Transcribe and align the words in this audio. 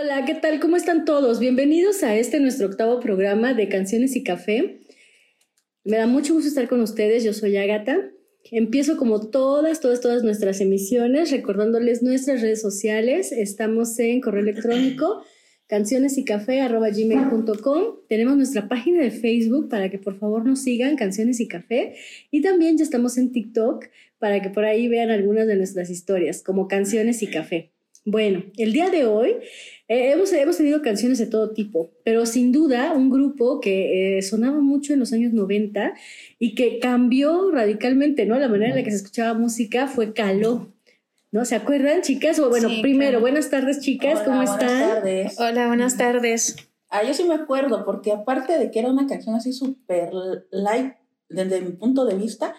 Hola, 0.00 0.24
¿qué 0.24 0.34
tal? 0.34 0.60
¿Cómo 0.60 0.76
están 0.76 1.04
todos? 1.04 1.40
Bienvenidos 1.40 2.04
a 2.04 2.14
este 2.14 2.38
nuestro 2.38 2.68
octavo 2.68 3.00
programa 3.00 3.52
de 3.52 3.68
Canciones 3.68 4.14
y 4.14 4.22
Café. 4.22 4.78
Me 5.82 5.96
da 5.96 6.06
mucho 6.06 6.34
gusto 6.34 6.46
estar 6.46 6.68
con 6.68 6.80
ustedes. 6.82 7.24
Yo 7.24 7.32
soy 7.32 7.56
Agata. 7.56 8.08
Empiezo 8.52 8.96
como 8.96 9.28
todas, 9.28 9.80
todas, 9.80 10.00
todas 10.00 10.22
nuestras 10.22 10.60
emisiones, 10.60 11.32
recordándoles 11.32 12.04
nuestras 12.04 12.42
redes 12.42 12.60
sociales. 12.60 13.32
Estamos 13.32 13.98
en 13.98 14.20
correo 14.20 14.42
electrónico 14.42 15.24
cancionesycafé.gmail.com. 15.66 17.82
Tenemos 18.08 18.36
nuestra 18.36 18.68
página 18.68 19.02
de 19.02 19.10
Facebook 19.10 19.68
para 19.68 19.90
que 19.90 19.98
por 19.98 20.16
favor 20.16 20.46
nos 20.46 20.62
sigan, 20.62 20.94
Canciones 20.94 21.40
y 21.40 21.48
Café. 21.48 21.96
Y 22.30 22.40
también 22.40 22.78
ya 22.78 22.84
estamos 22.84 23.18
en 23.18 23.32
TikTok 23.32 23.86
para 24.20 24.40
que 24.42 24.50
por 24.50 24.64
ahí 24.64 24.86
vean 24.86 25.10
algunas 25.10 25.48
de 25.48 25.56
nuestras 25.56 25.90
historias, 25.90 26.44
como 26.44 26.68
Canciones 26.68 27.20
y 27.24 27.26
Café. 27.26 27.72
Bueno, 28.04 28.42
el 28.56 28.72
día 28.72 28.90
de 28.90 29.06
hoy 29.06 29.36
eh, 29.88 30.12
hemos, 30.12 30.32
hemos, 30.32 30.56
tenido 30.56 30.82
canciones 30.82 31.18
de 31.18 31.26
todo 31.26 31.52
tipo, 31.52 31.90
pero 32.04 32.26
sin 32.26 32.52
duda 32.52 32.92
un 32.92 33.10
grupo 33.10 33.60
que 33.60 34.18
eh, 34.18 34.22
sonaba 34.22 34.60
mucho 34.60 34.92
en 34.92 35.00
los 35.00 35.12
años 35.12 35.32
90 35.32 35.94
y 36.38 36.54
que 36.54 36.78
cambió 36.78 37.50
radicalmente, 37.50 38.24
¿no? 38.24 38.38
La 38.38 38.48
manera 38.48 38.70
en 38.70 38.76
la 38.76 38.82
que 38.82 38.90
se 38.90 38.96
escuchaba 38.96 39.38
música 39.38 39.86
fue 39.86 40.12
Caló. 40.12 40.72
¿No? 41.30 41.44
¿Se 41.44 41.56
acuerdan, 41.56 42.00
chicas? 42.00 42.38
O 42.38 42.48
bueno, 42.48 42.70
primero, 42.80 43.20
buenas 43.20 43.50
tardes, 43.50 43.80
chicas, 43.80 44.22
¿cómo 44.22 44.42
están? 44.42 44.60
Buenas 44.60 44.94
tardes. 44.94 45.40
Hola, 45.40 45.66
buenas 45.66 45.96
tardes. 45.98 46.56
Ah, 46.88 47.02
yo 47.02 47.12
sí 47.12 47.24
me 47.24 47.34
acuerdo, 47.34 47.84
porque 47.84 48.12
aparte 48.12 48.58
de 48.58 48.70
que 48.70 48.78
era 48.78 48.90
una 48.90 49.06
canción 49.06 49.34
así 49.34 49.52
súper 49.52 50.10
light, 50.50 50.94
desde 51.28 51.60
mi 51.60 51.72
punto 51.72 52.06
de 52.06 52.14
vista, 52.14 52.54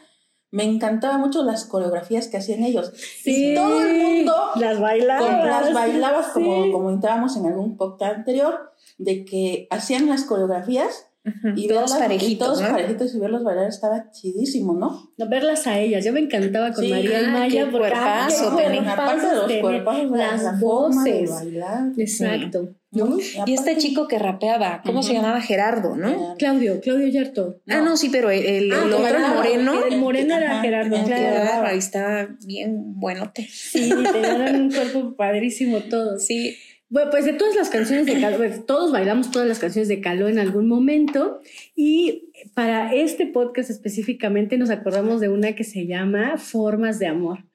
me 0.52 0.64
encantaba 0.64 1.18
mucho 1.18 1.44
las 1.44 1.66
coreografías 1.66 2.28
que 2.28 2.38
hacían 2.38 2.64
ellos. 2.64 2.92
Sí, 2.96 3.52
y 3.52 3.56
todo 3.56 3.82
el 3.82 3.98
mundo 3.98 4.36
las 4.56 4.80
bailaba. 4.80 5.46
Las 5.46 5.74
bailabas, 5.74 6.28
sí. 6.28 6.34
como 6.34 6.72
comentábamos 6.72 7.38
en 7.38 7.46
algún 7.46 7.78
podcast 7.78 8.16
anterior, 8.18 8.74
de 8.98 9.26
que 9.26 9.68
hacían 9.70 10.08
las 10.08 10.24
coreografías 10.24 11.09
Uh-huh. 11.44 11.54
y 11.56 11.68
verlas, 11.68 11.94
parejitos, 11.94 12.48
todos 12.48 12.62
¿no? 12.62 12.70
parejitos 12.70 13.16
y 13.16 13.20
verlos 13.20 13.44
bailar 13.44 13.68
estaba 13.70 14.10
chidísimo, 14.12 14.74
¿no? 14.74 15.12
No, 15.18 15.30
verlas 15.30 15.68
a 15.68 15.80
ellas, 15.80 16.04
yo 16.06 16.14
me 16.14 16.20
encantaba 16.22 16.72
con 16.74 16.84
Sí, 16.84 16.90
María 16.92 17.22
y 17.22 17.26
ah, 17.26 17.30
Maya 17.32 17.66
qué 17.66 17.72
porque 17.72 17.90
cuerpazo 17.90 18.56
tenían. 18.56 18.88
Aparte 18.90 19.28
de 19.28 19.36
los 19.36 19.52
cuerpazos, 19.62 20.10
las 20.44 20.60
voces. 20.60 21.30
bailar. 21.30 21.84
Exacto. 21.98 22.76
¿no? 22.92 23.18
Y 23.20 23.54
este 23.54 23.72
aparte- 23.72 23.78
chico 23.78 24.08
que 24.08 24.18
rapeaba, 24.18 24.82
¿cómo 24.84 25.04
se 25.04 25.12
Ujú. 25.12 25.22
llamaba? 25.22 25.42
Gerardo, 25.42 25.96
¿no? 25.96 26.34
Claudio, 26.40 26.82
Claudio 26.82 27.08
Yarto. 27.08 27.62
Ah, 27.68 27.82
no, 27.82 27.96
sí, 27.96 28.10
pero 28.12 28.32
el, 28.32 28.44
el, 28.44 28.72
Ah, 28.74 28.82
el 28.84 28.94
otro, 28.94 29.08
el 29.08 29.36
moreno, 29.36 29.86
El 29.92 30.00
moreno 30.00 30.36
era 30.36 30.54
Ajá, 30.54 30.62
Gerardo, 30.64 30.96
claro. 31.06 31.68
ahí 31.68 31.78
está 31.78 32.30
bien 32.48 33.00
buenote. 33.00 33.48
Sí, 33.52 33.90
tenían 34.12 34.62
un 34.62 34.72
cuerpo 34.72 35.16
padrísimo 35.16 35.82
todos. 35.82 36.26
Sí, 36.26 36.56
Bueno, 36.90 37.12
pues 37.12 37.26
de 37.26 37.34
todas 37.34 37.56
las 37.56 37.70
canciones 37.70 38.08
de 38.08 38.20
Caló, 38.20 38.38
pues, 38.38 38.66
todos 38.66 38.92
bailamos 38.92 39.30
todas 39.30 39.48
las 39.48 39.60
canciones 39.60 39.88
de 39.88 40.02
Caló 40.02 40.28
en 40.28 40.40
algún 40.40 40.68
momento 40.68 41.40
y 41.76 42.32
para 42.56 42.96
este 42.96 43.28
podcast 43.28 43.70
específicamente 43.70 44.58
nos 44.58 44.72
acordamos 44.72 45.22
de 45.22 45.30
una 45.30 45.54
que 45.54 45.64
se 45.64 45.86
llama 45.86 46.38
Formas 46.40 46.98
de 46.98 47.06
Amor. 47.06 47.46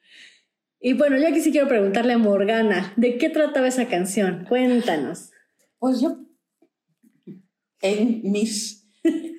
Y 0.78 0.92
bueno, 0.92 1.18
yo 1.18 1.27
aquí 1.27 1.40
sí 1.40 1.50
quiero 1.50 1.66
preguntarle 1.66 2.12
a 2.12 2.18
Morgana, 2.18 2.92
¿de 2.96 3.18
qué 3.18 3.28
trataba 3.28 3.66
esa 3.66 3.88
canción? 3.88 4.46
Cuéntanos. 4.48 5.32
Pues 5.80 6.00
yo, 6.00 6.18
en 7.80 8.20
mis 8.22 8.86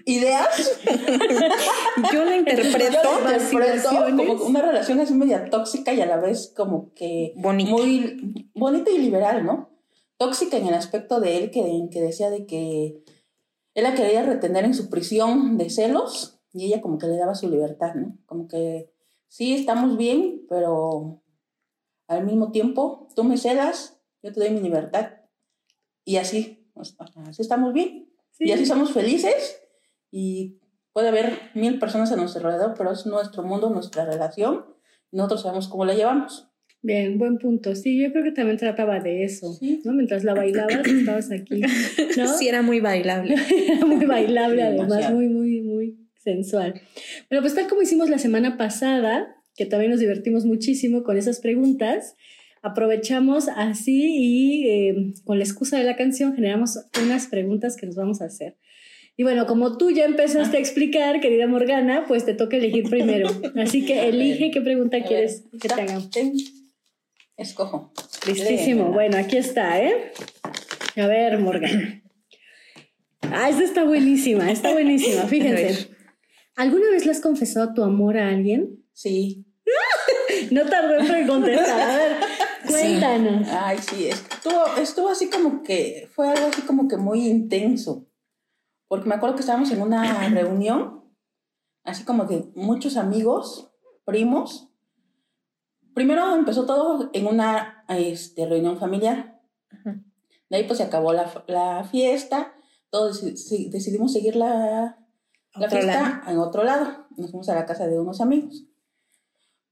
ideas, 0.06 0.82
yo 2.12 2.26
la 2.26 2.36
interpreto 2.36 2.98
yo 3.02 3.60
la 3.60 3.76
interpreto 3.76 3.90
como 4.18 4.34
una 4.46 4.62
relación 4.62 5.00
así 5.00 5.14
media 5.14 5.50
tóxica 5.50 5.94
y 5.94 6.02
a 6.02 6.06
la 6.06 6.18
vez 6.18 6.52
como 6.54 6.94
que 6.94 7.34
bonita. 7.38 7.72
muy 7.72 8.50
bonita 8.54 8.92
y 8.92 8.98
liberal, 8.98 9.46
¿no? 9.46 9.75
Tóxica 10.18 10.58
en 10.58 10.68
el 10.68 10.74
aspecto 10.74 11.20
de 11.20 11.38
él 11.38 11.52
que, 11.52 11.88
que 11.92 12.02
decía 12.02 12.30
de 12.30 12.46
que 12.46 13.04
él 13.74 13.84
la 13.84 13.96
quería 13.96 14.24
retener 14.24 14.66
en 14.66 14.74
su 14.74 14.90
prisión 14.90 15.58
de 15.58 15.70
celos 15.70 16.40
y 16.54 16.66
ella 16.66 16.82
como 16.82 16.98
que 16.98 17.08
le 17.08 17.18
daba 17.18 17.36
su 17.36 17.50
libertad, 17.50 17.96
¿no? 17.96 18.18
Como 18.26 18.48
que 18.48 18.94
sí, 19.28 19.54
estamos 19.54 19.98
bien, 19.98 20.46
pero 20.48 21.22
al 22.08 22.26
mismo 22.26 22.52
tiempo 22.52 23.10
tú 23.16 23.24
me 23.24 23.38
cedas, 23.38 24.00
yo 24.24 24.32
te 24.32 24.40
doy 24.40 24.52
mi 24.52 24.62
libertad 24.62 25.12
y 26.06 26.18
así, 26.18 26.72
así 26.76 27.42
estamos 27.42 27.74
bien 27.74 28.06
Sí. 28.38 28.50
y 28.50 28.52
así 28.52 28.66
somos 28.66 28.92
felices 28.92 29.62
y 30.12 30.60
puede 30.92 31.08
haber 31.08 31.52
mil 31.56 31.80
personas 31.80 32.12
a 32.12 32.18
nuestro 32.18 32.46
alrededor, 32.46 32.74
pero 32.78 32.92
es 32.92 33.06
nuestro 33.06 33.44
mundo, 33.44 33.70
nuestra 33.70 34.06
relación, 34.06 34.66
y 35.12 35.18
nosotros 35.18 35.42
sabemos 35.42 35.68
cómo 35.70 35.86
la 35.86 35.94
llevamos. 35.94 36.50
Bien, 36.82 37.18
buen 37.18 37.38
punto. 37.40 37.74
Sí, 37.76 37.98
yo 38.00 38.12
creo 38.12 38.24
que 38.24 38.32
también 38.32 38.58
trataba 38.58 39.00
de 39.00 39.24
eso, 39.24 39.54
Sí. 39.54 39.82
¿no? 39.84 39.94
Mientras 39.94 40.24
la 40.24 40.34
bailabas, 40.36 40.86
estabas 40.88 41.32
aquí, 41.32 41.62
¿no? 41.62 41.68
Sí, 42.38 42.48
era 42.48 42.62
muy 42.62 42.80
bailable. 42.80 43.36
Era 43.68 43.86
muy 43.86 44.06
bailable, 44.06 44.58
Sí, 44.58 44.62
además, 44.62 44.88
demasiado. 44.90 45.16
muy, 45.16 45.28
muy, 45.30 45.62
muy 45.62 45.98
sensual. 46.24 46.74
Bueno, 47.30 47.42
pues 47.42 47.56
tal 47.56 47.68
como 47.68 47.82
hicimos 47.82 48.10
la 48.10 48.18
semana 48.20 48.58
pasada, 48.58 49.36
que 49.56 49.66
también 49.66 49.92
nos 49.92 50.00
divertimos 50.00 50.46
muchísimo 50.46 51.04
con 51.04 51.18
esas 51.18 51.40
preguntas, 51.40 52.16
aprovechamos 52.62 53.48
así 53.56 54.06
y 54.18 54.68
eh, 54.68 55.14
con 55.24 55.38
la 55.38 55.44
excusa 55.44 55.78
de 55.78 55.84
la 55.86 55.96
canción 55.96 56.36
generamos 56.36 56.80
unas 57.04 57.28
preguntas 57.28 57.78
que 57.78 57.86
nos 57.86 57.96
vamos 57.96 58.22
a 58.22 58.26
hacer. 58.26 58.58
Y 59.18 59.24
bueno, 59.24 59.46
como 59.46 59.78
tú 59.78 59.92
ya 59.92 60.04
empezaste 60.06 60.58
a 60.58 60.60
explicar, 60.60 61.22
querida 61.22 61.48
Morgana, 61.48 62.04
pues 62.08 62.26
te 62.26 62.34
toca 62.34 62.58
elegir 62.58 62.90
primero. 62.90 63.30
Así 63.56 63.86
que 63.86 64.10
elige 64.10 64.52
qué 64.52 64.62
pregunta 64.62 65.02
quieres 65.04 65.46
que 65.62 65.68
te 65.70 65.82
hagan. 65.82 66.02
Escojo. 67.38 67.92
Listísimo. 68.26 68.92
Bueno, 68.92 69.18
aquí 69.18 69.38
está, 69.38 69.82
¿eh? 69.82 70.14
A 70.96 71.08
ver, 71.08 71.38
Morgan. 71.40 72.04
Ah, 73.22 73.50
esta 73.50 73.64
está 73.64 73.84
buenísima, 73.84 74.50
está 74.52 74.72
buenísima. 74.72 75.24
Fíjense. 75.28 75.90
¿Alguna 76.56 76.90
vez 76.90 77.06
le 77.06 77.12
has 77.12 77.20
confesado 77.20 77.74
tu 77.74 77.84
amor 77.84 78.18
a 78.18 78.30
alguien? 78.30 78.84
Sí. 78.94 79.46
No 80.52 80.66
tardó 80.66 80.98
en 80.98 81.28
contestar. 81.28 81.80
A 81.80 81.96
ver, 81.96 82.18
cuéntanos. 82.68 83.48
Ay, 83.50 83.78
sí, 83.78 84.08
estuvo, 84.08 84.66
estuvo 84.78 85.10
así 85.10 85.30
como 85.30 85.64
que, 85.64 86.10
fue 86.12 86.30
algo 86.30 86.48
así 86.48 86.62
como 86.62 86.88
que 86.88 86.98
muy 86.98 87.26
intenso. 87.26 88.06
Porque 88.88 89.08
me 89.08 89.16
acuerdo 89.16 89.36
que 89.36 89.42
estábamos 89.42 89.72
en 89.72 89.82
una 89.82 90.28
reunión, 90.30 91.04
así 91.84 92.04
como 92.04 92.28
que 92.28 92.52
muchos 92.54 92.98
amigos, 92.98 93.72
primos. 94.04 94.70
Primero 95.96 96.36
empezó 96.36 96.66
todo 96.66 97.10
en 97.14 97.26
una 97.26 97.84
este, 97.90 98.46
reunión 98.46 98.78
familiar. 98.78 99.42
De 100.50 100.58
ahí 100.58 100.64
pues 100.66 100.78
se 100.78 100.84
acabó 100.84 101.12
la, 101.14 101.32
la 101.48 101.84
fiesta, 101.86 102.54
todos 102.92 103.20
si- 103.20 103.70
decidimos 103.70 104.14
seguir 104.14 104.36
la, 104.36 105.00
fiesta 105.70 106.22
lado. 106.22 106.32
en 106.32 106.38
otro 106.38 106.64
lado. 106.64 107.08
Nos 107.18 107.32
fuimos 107.32 107.50
a 107.50 107.56
la 107.56 107.66
casa 107.66 107.88
de 107.88 108.00
unos 108.00 108.22
amigos. 108.22 108.66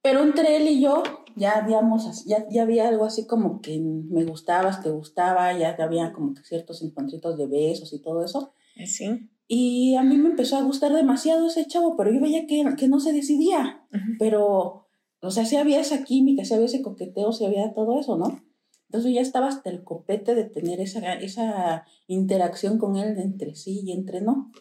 Pero 0.01 0.23
entre 0.23 0.57
él 0.57 0.67
y 0.67 0.81
yo 0.81 1.03
ya 1.35 1.51
habíamos, 1.59 2.25
ya, 2.25 2.45
ya 2.49 2.63
había 2.63 2.87
algo 2.87 3.05
así 3.05 3.25
como 3.27 3.61
que 3.61 3.79
me 3.79 4.25
gustabas, 4.25 4.81
te 4.81 4.89
gustaba, 4.89 5.53
ya 5.57 5.75
había 5.79 6.11
como 6.11 6.33
que 6.33 6.43
ciertos 6.43 6.81
encuentritos 6.81 7.37
de 7.37 7.47
besos 7.47 7.93
y 7.93 7.99
todo 8.01 8.23
eso. 8.23 8.53
Sí. 8.85 9.29
Y 9.47 9.95
a 9.95 10.03
mí 10.03 10.17
me 10.17 10.29
empezó 10.29 10.57
a 10.57 10.61
gustar 10.63 10.93
demasiado 10.93 11.47
ese 11.47 11.67
chavo, 11.67 11.95
pero 11.95 12.11
yo 12.11 12.19
veía 12.19 12.47
que, 12.47 12.63
que 12.77 12.87
no 12.87 12.99
se 12.99 13.13
decidía. 13.13 13.85
Pero, 14.19 14.87
o 15.27 15.31
sea, 15.31 15.45
sí 15.45 15.55
había 15.55 15.79
esa 15.79 16.03
química, 16.03 16.43
sí 16.43 16.53
había 16.53 16.65
ese 16.65 16.81
coqueteo, 16.81 17.31
sí 17.31 17.45
había 17.45 17.73
todo 17.73 17.99
eso, 17.99 18.17
¿no? 18.17 18.43
Entonces 18.87 19.13
ya 19.13 19.21
estaba 19.21 19.47
hasta 19.47 19.69
el 19.69 19.83
copete 19.83 20.35
de 20.35 20.43
tener 20.43 20.79
esa, 20.79 21.13
esa 21.13 21.85
interacción 22.07 22.77
con 22.77 22.97
él 22.97 23.17
entre 23.17 23.55
sí 23.55 23.81
y 23.83 23.91
entre 23.91 24.21
no. 24.21 24.51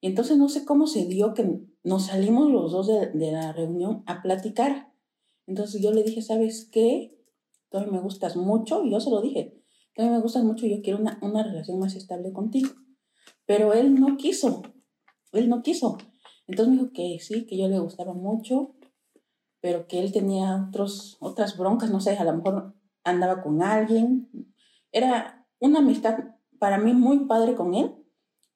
Y 0.00 0.08
entonces 0.08 0.36
no 0.36 0.48
sé 0.48 0.64
cómo 0.64 0.86
se 0.86 1.06
dio 1.06 1.34
que 1.34 1.60
nos 1.82 2.06
salimos 2.06 2.50
los 2.50 2.72
dos 2.72 2.88
de, 2.88 3.06
de 3.08 3.32
la 3.32 3.52
reunión 3.52 4.02
a 4.06 4.22
platicar. 4.22 4.92
Entonces 5.46 5.80
yo 5.80 5.92
le 5.92 6.02
dije, 6.02 6.22
¿sabes 6.22 6.68
qué? 6.70 7.18
Tú 7.70 7.78
me 7.90 8.00
gustas 8.00 8.36
mucho, 8.36 8.84
y 8.84 8.90
yo 8.90 9.00
se 9.00 9.10
lo 9.10 9.22
dije, 9.22 9.62
tú 9.94 10.02
me 10.02 10.20
gustas 10.20 10.44
mucho 10.44 10.66
y 10.66 10.76
yo 10.76 10.82
quiero 10.82 10.98
una, 10.98 11.18
una 11.22 11.42
relación 11.42 11.78
más 11.78 11.94
estable 11.94 12.32
contigo. 12.32 12.70
Pero 13.46 13.72
él 13.72 13.94
no 13.94 14.16
quiso, 14.16 14.62
él 15.32 15.48
no 15.48 15.62
quiso. 15.62 15.96
Entonces 16.46 16.74
me 16.74 16.82
dijo 16.82 16.92
que 16.92 17.18
sí, 17.20 17.46
que 17.46 17.56
yo 17.56 17.68
le 17.68 17.78
gustaba 17.78 18.12
mucho, 18.12 18.74
pero 19.62 19.86
que 19.86 20.00
él 20.00 20.12
tenía 20.12 20.66
otros, 20.68 21.16
otras 21.20 21.56
broncas, 21.56 21.90
no 21.90 22.00
sé, 22.00 22.18
a 22.18 22.24
lo 22.24 22.34
mejor 22.34 22.74
andaba 23.04 23.42
con 23.42 23.62
alguien. 23.62 24.28
Era 24.90 25.46
una 25.60 25.78
amistad 25.78 26.18
para 26.58 26.78
mí 26.78 26.92
muy 26.92 27.26
padre 27.26 27.54
con 27.54 27.72
él, 27.74 27.94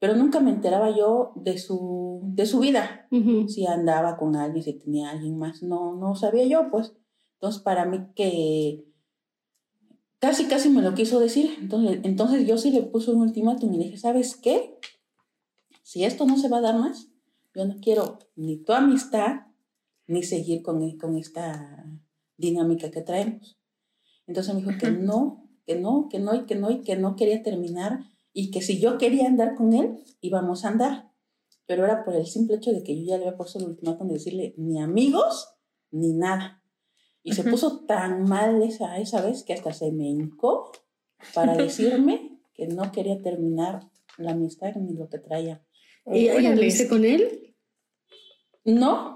pero 0.01 0.17
nunca 0.17 0.41
me 0.41 0.51
enteraba 0.51 0.91
yo 0.91 1.33
de 1.37 1.59
su, 1.59 2.23
de 2.35 2.45
su 2.45 2.59
vida. 2.59 3.07
Si 3.47 3.65
andaba 3.67 4.17
con 4.17 4.35
alguien, 4.35 4.65
si 4.65 4.73
tenía 4.75 5.11
alguien 5.11 5.39
más, 5.39 5.63
no, 5.63 5.95
no 5.95 6.17
sabía 6.17 6.45
yo, 6.45 6.71
pues. 6.73 6.93
Entonces, 7.35 7.63
para 7.63 7.85
mí 7.85 8.09
que 8.17 8.85
casi, 10.19 10.47
casi 10.47 10.71
me 10.71 10.83
lo 10.83 10.95
quiso 10.95 11.21
decir. 11.21 11.57
Entonces, 11.61 12.01
entonces 12.03 12.49
yo 12.49 12.59
sí 12.59 12.73
le 12.73 12.83
puse 12.83 13.13
un 13.13 13.21
ultimátum 13.21 13.73
y 13.73 13.79
le 13.79 13.85
dije, 13.85 13.97
¿sabes 13.97 14.35
qué? 14.37 14.77
Si 15.83 16.05
esto 16.05 16.27
no 16.27 16.37
se 16.37 16.49
va 16.49 16.59
a 16.59 16.63
dar 16.63 16.77
más, 16.77 17.13
yo 17.55 17.65
no 17.65 17.77
quiero 17.81 18.19
ni 18.35 18.57
tu 18.57 18.73
amistad, 18.73 19.47
ni 20.07 20.23
seguir 20.23 20.63
con, 20.63 20.99
con 20.99 21.17
esta 21.17 21.85
dinámica 22.37 22.91
que 22.91 23.03
traemos. 23.03 23.59
Entonces 24.27 24.55
me 24.55 24.61
dijo 24.61 24.79
que 24.79 24.91
no, 24.91 25.49
que 25.67 25.77
no, 25.77 26.09
que 26.11 26.19
no, 26.19 26.35
y 26.35 26.47
que 26.47 26.55
no, 26.55 26.71
y 26.71 26.83
que 26.83 26.97
no 26.97 27.17
quería 27.17 27.43
terminar, 27.43 28.01
y 28.33 28.51
que 28.51 28.61
si 28.61 28.81
yo 28.81 28.99
quería 28.99 29.27
andar 29.27 29.55
con 29.55 29.73
él, 29.73 29.97
íbamos 30.21 30.65
a 30.65 30.69
andar. 30.69 31.13
Pero 31.67 31.85
era 31.85 32.05
por 32.05 32.15
el 32.15 32.27
simple 32.27 32.57
hecho 32.57 32.73
de 32.73 32.83
que 32.83 32.97
yo 32.97 33.05
ya 33.05 33.17
le 33.17 33.25
había 33.25 33.37
puesto 33.37 33.59
el 33.59 33.67
ultimátum 33.67 34.09
de 34.09 34.15
decirle 34.15 34.55
ni 34.57 34.81
amigos, 34.81 35.55
ni 35.91 36.13
nada. 36.13 36.63
Y 37.23 37.33
se 37.33 37.43
puso 37.43 37.85
tan 37.87 38.23
mal 38.25 38.63
esa, 38.63 38.99
esa 38.99 39.21
vez 39.21 39.43
que 39.43 39.53
hasta 39.53 39.73
se 39.73 39.91
me 39.91 40.09
hincó 40.09 40.71
para 41.35 41.57
decirme 41.57 42.41
que 42.55 42.69
no 42.69 42.93
quería 42.93 43.21
terminar 43.21 43.91
la 44.17 44.33
amistad 44.33 44.75
ni 44.77 44.95
lo 44.95 45.09
que 45.09 45.19
traía. 45.19 45.65
¿Y 46.07 46.19
y 46.21 46.29
Órale. 46.29 46.49
anduviste 46.49 46.89
con 46.89 47.05
él? 47.05 47.57
No, 48.65 49.16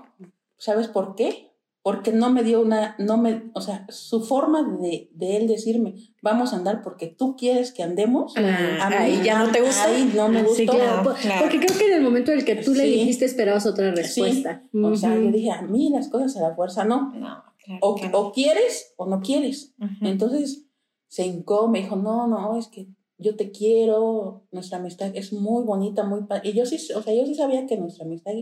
¿sabes 0.60 0.86
por 0.86 1.16
qué? 1.16 1.48
Porque 1.82 2.12
no 2.12 2.30
me 2.30 2.42
dio 2.44 2.60
una, 2.60 2.94
no 2.98 3.16
me, 3.16 3.50
o 3.54 3.62
sea, 3.62 3.86
su 3.88 4.22
forma 4.22 4.62
de, 4.82 5.08
de 5.14 5.38
él 5.38 5.48
decirme, 5.48 5.94
vamos 6.22 6.52
a 6.52 6.56
andar 6.56 6.82
porque 6.82 7.06
tú 7.06 7.36
quieres 7.36 7.72
que 7.72 7.82
andemos, 7.82 8.34
Ah, 8.36 8.78
a 8.82 8.90
mí- 8.90 8.96
ahí 8.96 9.20
ya 9.24 9.38
no 9.38 9.50
te 9.50 9.62
gusta. 9.62 9.84
Ahí 9.86 10.12
no 10.14 10.28
me 10.28 10.42
gustó. 10.42 10.56
sí, 10.56 10.66
claro. 10.66 11.02
Porque 11.40 11.58
creo 11.58 11.78
que 11.78 11.86
en 11.86 11.94
el 11.94 12.02
momento 12.02 12.32
en 12.32 12.40
el 12.40 12.44
que 12.44 12.56
tú 12.56 12.74
le 12.74 12.84
Sí. 12.84 12.90
dijiste 12.90 13.24
esperabas 13.24 13.64
otra 13.64 13.90
respuesta. 13.92 14.62
O 14.74 14.94
sea, 14.94 15.14
yo 15.18 15.30
dije, 15.32 15.50
a 15.50 15.62
mí 15.62 15.88
las 15.90 16.08
cosas 16.10 16.36
a 16.36 16.42
la 16.50 16.54
fuerza 16.54 16.84
no. 16.84 17.12
No, 17.14 17.42
claro 17.64 17.80
O, 17.80 18.32
quieres 18.32 18.92
o 18.98 19.06
no 19.06 19.20
quieres. 19.20 19.74
Entonces 20.02 20.66
se 21.08 21.24
hincó, 21.26 21.66
me 21.68 21.80
dijo, 21.80 21.96
no, 21.96 22.26
no, 22.26 22.58
es 22.58 22.68
que 22.68 22.88
yo 23.16 23.36
te 23.36 23.50
quiero, 23.52 24.46
nuestra 24.52 24.78
amistad 24.78 25.10
es 25.14 25.32
muy 25.32 25.64
bonita, 25.64 26.04
muy 26.04 26.24
pa-". 26.24 26.40
Y 26.44 26.52
yo 26.52 26.66
sí, 26.66 26.76
o 26.94 27.02
sea, 27.02 27.14
yo 27.14 27.24
sí 27.26 27.34
sabía 27.34 27.66
que 27.66 27.76
nuestra 27.78 28.04
amistad 28.04 28.32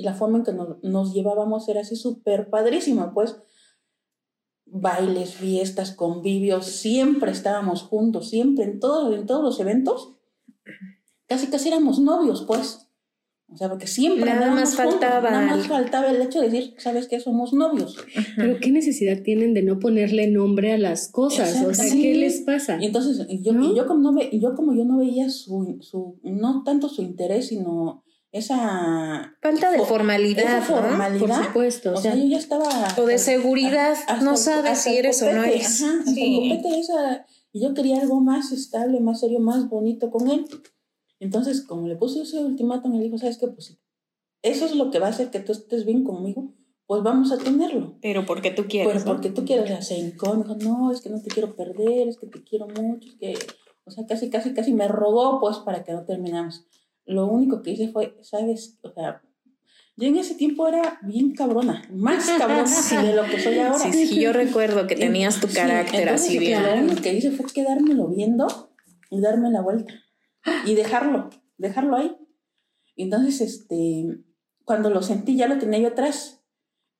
y, 0.00 0.02
la 0.02 0.14
forma 0.14 0.38
en 0.38 0.44
que 0.44 0.52
nos, 0.52 0.82
nos 0.82 1.14
llevábamos 1.14 1.68
era 1.68 1.80
así 1.80 1.96
súper 1.96 2.50
padrísima, 2.50 3.12
pues 3.14 3.36
bailes, 4.70 5.34
fiestas, 5.34 5.92
convivios, 5.92 6.66
siempre 6.66 7.32
estábamos 7.32 7.82
juntos, 7.82 8.30
siempre 8.30 8.64
en, 8.64 8.80
todo, 8.80 9.14
en 9.14 9.26
todos 9.26 9.42
los 9.42 9.60
eventos, 9.60 10.14
casi 11.26 11.48
casi 11.48 11.68
éramos 11.68 11.98
novios, 11.98 12.44
pues. 12.46 12.86
O 13.52 13.56
sea, 13.56 13.68
porque 13.68 13.88
siempre 13.88 14.26
Nada 14.26 14.34
andábamos 14.34 14.60
más 14.60 14.76
juntos, 14.76 15.00
faltaba 15.00 15.30
Nada 15.32 15.46
más 15.46 15.58
el- 15.58 15.64
faltaba 15.64 16.10
el 16.12 16.22
hecho 16.22 16.40
de 16.40 16.50
decir, 16.50 16.74
¿sabes 16.78 17.08
qué? 17.08 17.18
Somos 17.18 17.52
novios. 17.52 17.96
Pero 18.36 18.60
qué 18.60 18.70
necesidad 18.70 19.22
tienen 19.24 19.54
de 19.54 19.64
no 19.64 19.80
ponerle 19.80 20.28
nombre 20.28 20.72
a 20.72 20.78
las 20.78 21.10
cosas. 21.10 21.60
O 21.66 21.74
sea. 21.74 21.92
¿qué 21.92 22.14
les 22.14 22.42
pasa? 22.42 22.78
Y 22.80 22.86
entonces, 22.86 23.26
yo, 23.42 23.52
¿No? 23.52 23.72
y 23.72 23.76
yo, 23.76 23.88
como 23.88 24.02
no 24.02 24.12
ve, 24.14 24.30
yo 24.32 24.54
como 24.54 24.72
yo 24.72 24.84
no 24.84 24.98
veía 24.98 25.28
su, 25.30 25.78
su, 25.80 26.20
no 26.22 26.62
tanto 26.62 26.88
su 26.88 27.02
interés, 27.02 27.48
sino 27.48 28.04
esa, 28.32 29.34
Falta 29.42 29.70
de 29.70 29.78
Fo- 29.78 29.86
formalidad, 29.86 30.58
esa 30.62 30.80
¿no? 30.80 31.18
Por 31.18 31.32
supuesto. 31.44 31.92
o 31.94 31.96
sea, 31.96 32.14
yo 32.14 32.24
ya 32.26 32.38
estaba... 32.38 32.68
O 32.96 33.04
de 33.06 33.18
seguridad, 33.18 33.92
hasta- 33.92 34.20
no 34.20 34.36
sabes 34.36 34.78
si 34.78 34.96
eres 34.96 35.20
o 35.22 35.32
no 35.32 35.42
eres. 35.44 35.82
ajá, 35.82 35.98
hasta 36.00 36.12
Sí. 36.12 36.48
copete 36.60 36.80
esa- 36.80 37.26
y 37.52 37.62
yo 37.62 37.74
quería 37.74 38.00
algo 38.00 38.20
más 38.20 38.52
estable, 38.52 39.00
más 39.00 39.20
serio, 39.20 39.40
más 39.40 39.68
bonito 39.68 40.10
con 40.10 40.28
él. 40.30 40.44
Entonces, 41.18 41.62
como 41.62 41.88
le 41.88 41.96
puse 41.96 42.22
ese 42.22 42.38
ultimátum, 42.38 42.92
me 42.96 43.02
dijo, 43.02 43.18
¿sabes 43.18 43.38
qué? 43.38 43.48
Pues 43.48 43.76
eso 44.42 44.64
es 44.64 44.74
lo 44.74 44.90
que 44.90 44.98
va 45.00 45.08
a 45.08 45.10
hacer 45.10 45.30
que 45.30 45.40
tú 45.40 45.52
estés 45.52 45.84
bien 45.84 46.04
conmigo, 46.04 46.54
pues 46.86 47.02
vamos 47.02 47.30
a 47.32 47.38
tenerlo. 47.38 47.98
Pero 48.00 48.24
porque 48.24 48.50
tú 48.52 48.66
quieres. 48.68 48.92
Pero 48.92 49.04
¿no? 49.04 49.12
porque 49.12 49.30
tú 49.30 49.44
quieres, 49.44 49.64
o 49.64 49.68
sea, 49.68 49.82
se 49.82 49.98
hincó, 49.98 50.34
me 50.34 50.44
dijo, 50.44 50.56
no, 50.60 50.92
es 50.92 51.00
que 51.00 51.10
no 51.10 51.20
te 51.20 51.28
quiero 51.28 51.56
perder, 51.56 52.08
es 52.08 52.16
que 52.16 52.26
te 52.28 52.42
quiero 52.44 52.68
mucho, 52.68 53.08
es 53.08 53.16
que, 53.16 53.34
o 53.84 53.90
sea, 53.90 54.06
casi, 54.06 54.30
casi, 54.30 54.54
casi 54.54 54.72
me 54.72 54.86
rogó, 54.88 55.40
pues, 55.40 55.58
para 55.58 55.82
que 55.84 55.92
no 55.92 56.04
terminamos. 56.04 56.64
Lo 57.06 57.26
único 57.26 57.62
que 57.62 57.70
hice 57.72 57.88
fue, 57.88 58.16
¿sabes? 58.22 58.78
O 58.82 58.92
sea, 58.92 59.22
yo 59.96 60.08
en 60.08 60.16
ese 60.16 60.34
tiempo 60.34 60.66
era 60.68 60.98
bien 61.02 61.34
cabrona, 61.34 61.82
más 61.92 62.26
cabrona 62.38 62.66
Sí. 62.66 62.96
de 62.96 63.14
lo 63.14 63.24
que 63.24 63.40
soy 63.40 63.58
ahora. 63.58 63.78
Sí, 63.78 64.06
sí, 64.06 64.20
yo 64.20 64.32
recuerdo 64.32 64.86
que 64.86 64.96
tenías 64.96 65.40
tu 65.40 65.48
carácter 65.48 66.02
entonces, 66.02 66.26
así 66.28 66.38
bien. 66.38 66.62
Lo 66.62 66.74
único 66.84 67.02
que 67.02 67.12
hice 67.14 67.30
fue 67.32 67.46
quedármelo 67.52 68.08
viendo 68.08 68.46
y 69.10 69.20
darme 69.20 69.50
la 69.50 69.60
vuelta 69.60 69.92
y 70.66 70.74
dejarlo, 70.74 71.30
dejarlo 71.58 71.96
ahí. 71.96 72.16
Entonces, 72.96 73.40
este, 73.40 74.04
cuando 74.64 74.90
lo 74.90 75.02
sentí, 75.02 75.36
ya 75.36 75.48
lo 75.48 75.58
tenía 75.58 75.80
yo 75.80 75.88
atrás 75.88 76.42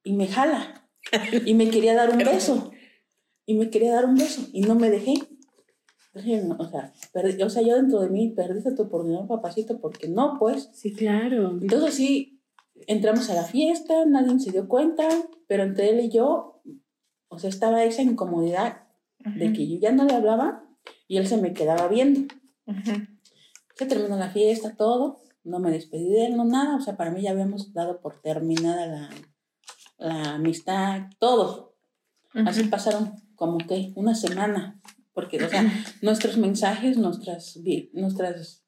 y 0.03 0.13
me 0.15 0.27
jala 0.27 0.89
y 1.47 1.55
me 1.55 1.71
quería 1.71 1.95
dar 1.95 2.11
un 2.11 2.19
beso 2.25 2.71
y 3.47 3.55
me 3.55 3.71
quería 3.71 3.93
dar 3.95 4.05
un 4.07 4.17
beso 4.17 4.49
y 4.53 4.63
no 4.63 4.75
me 4.75 4.91
dejé. 4.91 5.15
O, 6.59 6.69
sea, 6.69 6.93
perdí- 7.13 7.43
o 7.45 7.49
sea, 7.51 7.63
yo 7.63 7.77
dentro 7.77 8.01
de 8.01 8.11
mí 8.11 8.31
perdiste 8.31 8.73
tu 8.73 8.83
oportunidad, 8.83 9.27
papacito, 9.27 9.81
porque 9.81 10.09
no, 10.09 10.37
pues. 10.39 10.69
sí, 10.73 10.93
claro. 10.93 11.51
Entonces 11.61 11.95
sí, 11.95 12.41
entramos 12.87 13.31
a 13.31 13.35
la 13.35 13.45
fiesta, 13.45 14.05
nadie 14.07 14.39
se 14.41 14.51
dio 14.53 14.67
cuenta, 14.69 15.09
pero 15.47 15.63
entre 15.63 15.91
él 15.91 16.01
y 16.01 16.09
yo, 16.11 16.63
o 17.29 17.39
sea, 17.39 17.49
estaba 17.51 17.85
esa 17.85 18.03
incomodidad 18.03 18.83
de 19.37 19.53
que 19.53 19.69
yo 19.69 19.79
ya 19.79 19.93
no 19.93 20.05
le 20.05 20.15
hablaba 20.15 20.65
y 21.07 21.19
él 21.19 21.27
se 21.27 21.37
me 21.37 21.53
quedaba 21.53 21.87
viendo. 21.89 22.35
Se 23.77 23.87
terminó 23.87 24.17
la 24.17 24.31
fiesta, 24.31 24.75
todo, 24.77 25.21
no 25.45 25.59
me 25.59 25.71
despedí 25.71 26.09
de 26.11 26.27
él, 26.27 26.37
no 26.37 26.45
nada, 26.45 26.77
o 26.77 26.81
sea, 26.81 26.97
para 26.97 27.11
mí 27.11 27.23
ya 27.23 27.31
habíamos 27.31 27.73
dado 27.73 28.01
por 28.01 28.21
terminada 28.21 28.87
la, 28.87 29.11
la 29.99 30.35
amistad, 30.35 31.03
todo. 31.19 31.77
Así 32.47 32.65
pasaron 32.65 33.13
como 33.37 33.59
que 33.59 33.93
una 33.97 34.15
semana, 34.15 34.81
porque, 35.13 35.43
o 35.43 35.49
sea, 35.49 35.65
nuestros 36.03 36.37
mensajes, 36.37 36.97
nuestras, 36.97 37.59
nuestras 37.93 38.65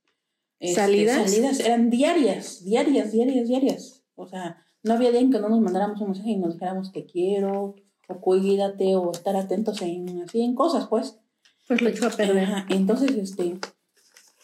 este, 0.62 0.80
¿Salidas? 0.80 1.30
salidas 1.30 1.60
eran 1.60 1.90
diarias, 1.90 2.64
diarias, 2.64 3.10
diarias, 3.10 3.48
diarias. 3.48 4.04
O 4.14 4.28
sea, 4.28 4.64
no 4.84 4.94
había 4.94 5.10
día 5.10 5.20
en 5.20 5.32
que 5.32 5.40
no 5.40 5.48
nos 5.48 5.60
mandáramos 5.60 6.00
un 6.00 6.08
mensaje 6.10 6.30
y 6.30 6.36
nos 6.36 6.54
dijéramos 6.54 6.92
te 6.92 7.04
quiero, 7.04 7.74
o 8.08 8.20
cuídate, 8.20 8.94
o 8.94 9.10
estar 9.10 9.34
atentos 9.34 9.82
en, 9.82 10.22
así, 10.22 10.42
en 10.42 10.54
cosas, 10.54 10.86
pues. 10.88 11.18
Pues 11.66 11.82
lo 11.82 11.88
echó 11.88 12.06
a 12.06 12.10
perder. 12.10 12.44
Ajá, 12.44 12.66
Entonces, 12.68 13.10
este, 13.16 13.58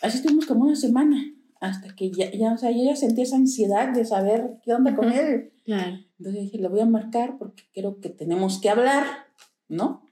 así 0.02 0.18
estuvimos 0.18 0.46
como 0.46 0.64
una 0.64 0.74
semana, 0.74 1.22
hasta 1.60 1.94
que 1.94 2.10
ya, 2.10 2.30
ya, 2.32 2.52
o 2.52 2.58
sea, 2.58 2.70
yo 2.70 2.82
ya 2.84 2.96
sentí 2.96 3.22
esa 3.22 3.36
ansiedad 3.36 3.92
de 3.92 4.04
saber 4.04 4.58
qué 4.64 4.74
onda 4.74 4.96
con 4.96 5.12
él. 5.12 5.52
Claro. 5.64 5.98
Entonces 6.18 6.42
dije, 6.42 6.58
le 6.58 6.68
voy 6.68 6.80
a 6.80 6.86
marcar 6.86 7.36
porque 7.38 7.62
creo 7.72 8.00
que 8.00 8.08
tenemos 8.08 8.60
que 8.60 8.70
hablar, 8.70 9.04
¿no? 9.68 10.07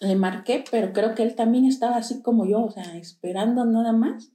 Le 0.00 0.14
marqué, 0.14 0.64
pero 0.70 0.92
creo 0.92 1.14
que 1.14 1.22
él 1.22 1.34
también 1.34 1.64
estaba 1.64 1.96
así 1.96 2.22
como 2.22 2.46
yo, 2.46 2.64
o 2.64 2.70
sea, 2.70 2.96
esperando 2.96 3.64
nada 3.64 3.92
más. 3.92 4.32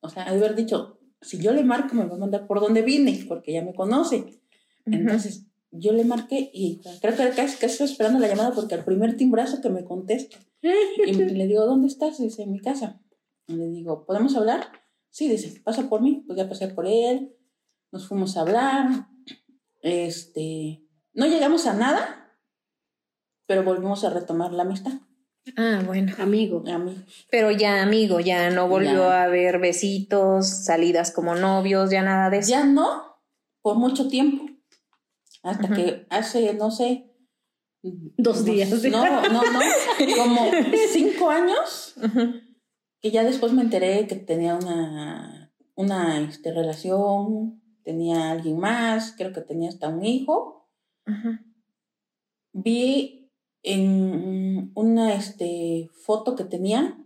O 0.00 0.08
sea, 0.08 0.24
haber 0.24 0.54
dicho, 0.54 0.98
si 1.20 1.38
yo 1.38 1.52
le 1.52 1.64
marco, 1.64 1.94
me 1.94 2.06
va 2.06 2.14
a 2.14 2.18
mandar 2.18 2.46
por 2.46 2.60
donde 2.60 2.82
vine, 2.82 3.24
porque 3.28 3.52
ya 3.52 3.62
me 3.62 3.74
conoce. 3.74 4.40
Entonces, 4.86 5.46
yo 5.70 5.92
le 5.92 6.04
marqué 6.04 6.50
y 6.52 6.80
creo 7.00 7.16
que 7.16 7.30
casi, 7.30 7.56
casi 7.56 7.64
estoy 7.66 7.86
esperando 7.86 8.18
la 8.18 8.28
llamada 8.28 8.52
porque 8.52 8.74
al 8.74 8.84
primer 8.84 9.16
timbrazo 9.16 9.60
que 9.60 9.70
me 9.70 9.84
contesta. 9.84 10.38
Y 10.62 11.12
le 11.14 11.46
digo, 11.46 11.66
¿dónde 11.66 11.88
estás? 11.88 12.18
Dice, 12.18 12.42
en 12.42 12.52
mi 12.52 12.60
casa. 12.60 13.00
Y 13.46 13.54
le 13.54 13.68
digo, 13.68 14.06
¿podemos 14.06 14.36
hablar? 14.36 14.68
Sí, 15.10 15.28
dice, 15.28 15.60
pasa 15.64 15.88
por 15.88 16.00
mí. 16.00 16.22
Pues 16.26 16.38
ya 16.38 16.48
pasé 16.48 16.68
por 16.68 16.86
él, 16.86 17.34
nos 17.92 18.06
fuimos 18.08 18.36
a 18.36 18.42
hablar. 18.42 19.08
Este, 19.82 20.84
no 21.12 21.26
llegamos 21.26 21.66
a 21.66 21.74
nada, 21.74 22.23
pero 23.46 23.62
volvimos 23.64 24.04
a 24.04 24.10
retomar 24.10 24.52
la 24.52 24.62
amistad. 24.62 24.92
Ah, 25.56 25.82
bueno. 25.84 26.12
Amigo. 26.18 26.64
A 26.66 26.78
mí. 26.78 26.96
Pero 27.30 27.50
ya 27.50 27.82
amigo, 27.82 28.18
ya 28.20 28.48
no 28.50 28.66
volvió 28.68 28.94
Ya. 28.94 29.20
a 29.20 29.24
haber 29.24 29.58
besitos, 29.58 30.48
salidas 30.64 31.10
como 31.10 31.34
novios, 31.34 31.90
ya 31.90 32.02
nada 32.02 32.30
de 32.30 32.38
eso. 32.38 32.50
Ya 32.50 32.64
no, 32.64 33.18
por 33.60 33.76
mucho 33.76 34.08
tiempo. 34.08 34.46
Hasta 35.42 35.68
que 35.68 36.06
hace, 36.08 36.54
no 36.54 36.70
sé. 36.70 37.10
Dos 37.82 38.36
unos- 38.40 38.44
días. 38.46 38.70
No, 38.84 39.04
no, 39.28 39.42
no. 39.52 39.60
Como 40.16 40.50
cinco 40.92 41.28
años 41.28 41.92
Ujú. 42.02 42.40
que 43.02 43.10
ya 43.10 43.22
después 43.24 43.52
me 43.52 43.60
enteré 43.60 44.06
que 44.06 44.14
tenía 44.16 44.54
una, 44.54 45.52
una 45.74 46.18
este, 46.22 46.50
relación, 46.54 47.60
tenía 47.82 48.30
alguien 48.30 48.58
más, 48.58 49.12
creo 49.18 49.34
que 49.34 49.42
tenía 49.42 49.68
hasta 49.68 49.90
un 49.90 50.02
hijo. 50.02 50.70
Vi 52.54 53.23
en 53.64 54.70
una 54.74 55.14
este, 55.14 55.90
foto 56.04 56.36
que 56.36 56.44
tenía, 56.44 56.98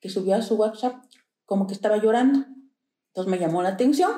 que 0.00 0.08
subió 0.08 0.36
a 0.36 0.42
su 0.42 0.54
WhatsApp, 0.54 1.04
como 1.44 1.66
que 1.66 1.74
estaba 1.74 1.98
llorando. 1.98 2.46
Entonces 3.08 3.30
me 3.30 3.38
llamó 3.38 3.62
la 3.62 3.70
atención 3.70 4.12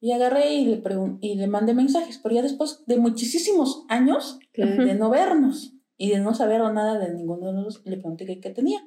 y 0.00 0.12
agarré 0.12 0.54
y 0.54 0.64
le, 0.64 0.82
y 1.20 1.34
le 1.34 1.46
mandé 1.48 1.74
mensajes, 1.74 2.18
pero 2.22 2.36
ya 2.36 2.42
después 2.42 2.84
de 2.86 2.98
muchísimos 2.98 3.84
años 3.88 4.38
Claro. 4.52 4.84
de 4.84 4.94
no 4.94 5.10
vernos 5.10 5.74
y 5.96 6.10
de 6.10 6.20
no 6.20 6.34
saber 6.34 6.60
nada 6.60 6.98
de 6.98 7.12
ninguno 7.12 7.48
de 7.48 7.52
los 7.52 7.64
dos, 7.64 7.82
le 7.84 7.96
pregunté 7.96 8.24
qué, 8.24 8.40
qué 8.40 8.50
tenía. 8.50 8.80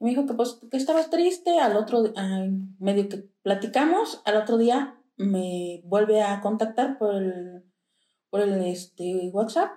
Y 0.00 0.04
me 0.04 0.10
dijo 0.10 0.26
que 0.26 0.34
pues 0.34 0.58
que 0.70 0.76
estabas 0.76 1.10
triste, 1.10 1.60
al 1.60 1.76
otro, 1.76 2.12
ah, 2.16 2.46
medio 2.80 3.08
que 3.08 3.28
platicamos, 3.42 4.22
al 4.24 4.36
otro 4.36 4.58
día 4.58 5.00
me 5.16 5.82
vuelve 5.84 6.22
a 6.22 6.40
contactar 6.40 6.98
por 6.98 7.14
el, 7.14 7.62
por 8.30 8.40
el 8.40 8.60
este, 8.64 9.30
WhatsApp 9.32 9.70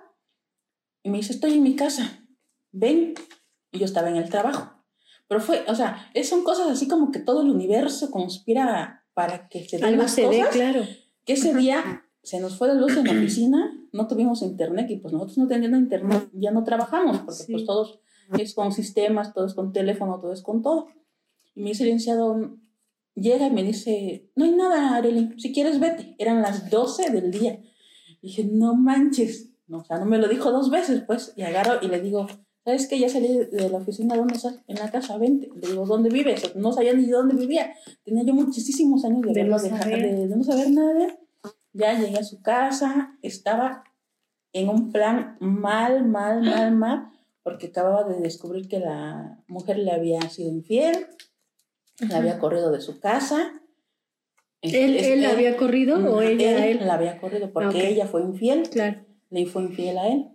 y 1.02 1.10
me 1.10 1.18
dice, 1.18 1.32
estoy 1.32 1.54
en 1.54 1.62
mi 1.62 1.76
casa, 1.76 2.26
ven. 2.72 3.14
Y 3.72 3.78
yo 3.78 3.84
estaba 3.84 4.08
en 4.08 4.16
el 4.16 4.30
trabajo. 4.30 4.72
Pero 5.28 5.40
fue, 5.40 5.64
o 5.68 5.74
sea, 5.74 6.10
son 6.24 6.42
cosas 6.42 6.68
así 6.68 6.88
como 6.88 7.10
que 7.12 7.18
todo 7.18 7.42
el 7.42 7.50
universo 7.50 8.10
conspira 8.10 9.04
para 9.14 9.48
que 9.48 9.68
se 9.68 9.76
den 9.76 9.84
Algo 9.86 10.02
las 10.02 10.12
se 10.14 10.26
ve, 10.26 10.38
cosas 10.38 10.54
claro. 10.54 10.82
que 11.24 11.32
ese 11.34 11.54
día 11.54 12.04
se 12.22 12.40
nos 12.40 12.56
fue 12.56 12.68
la 12.68 12.74
luz 12.74 12.96
en 12.96 13.04
la 13.04 13.12
oficina, 13.12 13.74
no 13.92 14.06
tuvimos 14.06 14.42
internet 14.42 14.86
y 14.90 14.96
pues 14.96 15.12
nosotros 15.12 15.38
no 15.38 15.46
teniendo 15.46 15.76
internet 15.76 16.28
ya 16.32 16.50
no 16.50 16.64
trabajamos 16.64 17.18
porque 17.18 17.42
Sí. 17.44 17.52
pues 17.52 17.64
todos 17.66 18.00
es 18.38 18.54
con 18.54 18.72
sistemas, 18.72 19.34
todo 19.34 19.46
es 19.46 19.54
con 19.54 19.72
teléfono, 19.72 20.20
todo 20.20 20.32
es 20.32 20.42
con 20.42 20.62
todo. 20.62 20.88
Y 21.54 21.60
mi 21.62 21.70
licenciado 21.70 22.56
llega 23.14 23.46
y 23.46 23.50
me 23.50 23.62
dice, 23.62 24.30
no 24.36 24.44
hay 24.44 24.52
nada, 24.52 24.96
Arely, 24.96 25.34
si 25.38 25.52
quieres 25.52 25.80
vete. 25.80 26.14
Eran 26.18 26.40
las 26.42 26.70
12 26.70 27.10
del 27.10 27.30
día. 27.30 27.60
dije, 28.22 28.44
no 28.44 28.74
manches. 28.74 29.50
No, 29.68 29.78
o 29.78 29.84
sea, 29.84 29.98
no 29.98 30.06
me 30.06 30.18
lo 30.18 30.28
dijo 30.28 30.50
dos 30.50 30.70
veces, 30.70 31.02
pues. 31.06 31.32
Y 31.36 31.42
agarro 31.42 31.78
y 31.82 31.88
le 31.88 32.00
digo, 32.00 32.26
¿sabes 32.64 32.86
qué? 32.88 32.98
Ya 32.98 33.08
salí 33.08 33.28
de 33.52 33.68
la 33.70 33.78
oficina, 33.78 34.16
¿dónde 34.16 34.34
estás? 34.34 34.58
En 34.66 34.76
la 34.78 34.90
casa, 34.90 35.16
vente. 35.18 35.48
Le 35.54 35.68
digo, 35.68 35.86
¿dónde 35.86 36.08
vives? 36.10 36.54
No 36.56 36.72
sabía 36.72 36.94
ni 36.94 37.06
dónde 37.06 37.34
vivía. 37.36 37.72
Tenía 38.04 38.24
yo 38.24 38.34
muchísimos 38.34 39.04
años 39.04 39.22
de, 39.22 39.32
De 39.34 39.44
no, 39.44 39.58
saber. 39.58 40.00
de, 40.02 40.26
de 40.26 40.36
no 40.36 40.42
saber 40.42 40.70
nada 40.70 41.04
él. 41.04 41.18
Ya 41.74 41.98
llegué 41.98 42.18
a 42.18 42.24
su 42.24 42.40
casa, 42.42 43.16
estaba 43.22 43.84
en 44.54 44.68
un 44.70 44.90
plan 44.90 45.36
mal, 45.40 46.06
mal, 46.06 46.42
mal, 46.42 46.72
mal, 46.74 47.08
porque 47.42 47.66
acababa 47.66 48.04
de 48.04 48.20
descubrir 48.20 48.68
que 48.68 48.80
la 48.80 49.38
mujer 49.46 49.78
le 49.78 49.92
había 49.92 50.20
sido 50.30 50.48
infiel, 50.50 51.06
la 52.08 52.16
había 52.18 52.38
corrido 52.38 52.70
de 52.72 52.80
su 52.80 52.98
casa. 53.00 53.52
¿Él, 54.62 54.74
él 54.96 55.24
es- 55.24 55.32
había 55.32 55.56
corrido 55.56 55.98
o 56.12 56.22
él, 56.22 56.40
ella 56.40 56.62
a 56.62 56.66
él? 56.66 56.78
la 56.86 56.94
había 56.94 57.20
corrido 57.20 57.52
porque 57.52 57.68
Ok. 57.68 57.74
ella 57.84 58.06
fue 58.06 58.22
infiel, 58.22 58.68
Claro. 58.70 59.04
Le 59.30 59.46
fue 59.46 59.62
infiel 59.62 59.98
a 59.98 60.08
él. 60.08 60.30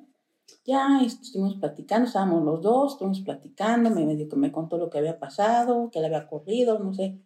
Ya 0.66 1.02
estuvimos 1.04 1.56
platicando, 1.56 2.08
estábamos 2.08 2.44
los 2.44 2.62
dos, 2.62 2.94
estuvimos 2.94 3.22
platicando, 3.22 3.90
me 3.90 4.06
medio 4.06 4.28
que 4.30 4.36
me 4.36 4.52
contó 4.52 4.78
lo 4.78 4.90
que 4.90 4.98
había 4.98 5.20
pasado, 5.20 5.90
que 5.92 6.00
le 6.00 6.08
había 6.08 6.28
corrido, 6.28 6.80
no 6.80 6.94
sé. 6.94 7.20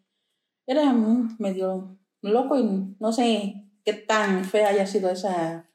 Era 0.66 0.94
medio 1.40 1.98
loco 2.22 2.58
y 2.60 2.96
no 3.00 3.12
sé 3.12 3.66
qué 3.84 3.94
tan 3.94 4.44
fea 4.46 4.70
haya 4.70 4.86
sido 4.86 5.10
esa 5.10 5.70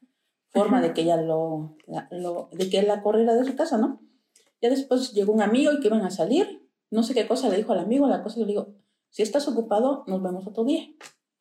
forma 0.49 0.81
de 0.81 0.93
que 0.93 1.01
ella 1.01 1.17
lo, 1.17 1.75
la- 1.87 2.07
lo- 2.11 2.49
de 2.51 2.69
que 2.69 2.79
él 2.79 2.87
la 2.87 3.01
corriera 3.01 3.33
de 3.35 3.43
su 3.45 3.55
casa, 3.55 3.77
¿no? 3.77 3.99
Ya 4.61 4.69
después 4.69 5.11
llegó 5.13 5.33
un 5.33 5.41
amigo 5.41 5.71
y 5.73 5.79
que 5.79 5.87
iban 5.87 6.01
a 6.03 6.11
salir, 6.11 6.69
no 6.91 7.03
sé 7.03 7.13
qué 7.13 7.27
cosa 7.27 7.49
le 7.49 7.57
dijo 7.57 7.73
al 7.73 7.79
amigo, 7.79 8.07
la 8.07 8.23
cosa 8.23 8.39
le 8.39 8.45
digo, 8.45 8.75
si 9.09 9.23
estás 9.23 9.47
ocupado, 9.47 10.03
nos 10.07 10.21
vemos 10.21 10.45
otro 10.47 10.63
día. 10.63 10.87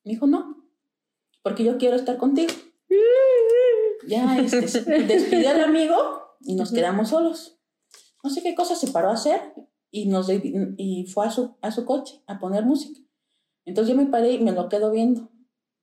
Me 0.04 0.12
dijo, 0.12 0.26
no, 0.26 0.64
porque 1.42 1.62
yo 1.64 1.76
quiero 1.78 1.97
estar 1.97 2.16
contigo. 2.16 2.52
Ya 4.06 4.37
este, 4.38 4.68
se 4.68 4.80
despidió 4.85 5.50
al 5.50 5.61
amigo 5.62 6.37
y 6.40 6.54
nos 6.54 6.73
quedamos 6.73 7.11
solos. 7.11 7.59
No 8.23 8.30
sé 8.30 8.42
qué 8.42 8.54
cosa 8.54 8.76
se 8.76 8.88
paró 8.88 9.11
a 9.11 9.14
hacer 9.14 9.40
y, 9.90 10.06
nos, 10.06 10.28
y 10.30 11.06
fue 11.06 11.26
a 11.26 11.30
su, 11.30 11.56
a 11.61 11.71
su 11.71 11.85
coche 11.85 12.23
a 12.26 12.38
poner 12.38 12.64
música. 12.64 13.00
Entonces 13.64 13.94
yo 13.94 14.00
me 14.00 14.09
paré 14.09 14.32
y 14.32 14.38
me 14.40 14.52
lo 14.52 14.68
quedo 14.68 14.90
viendo. 14.90 15.30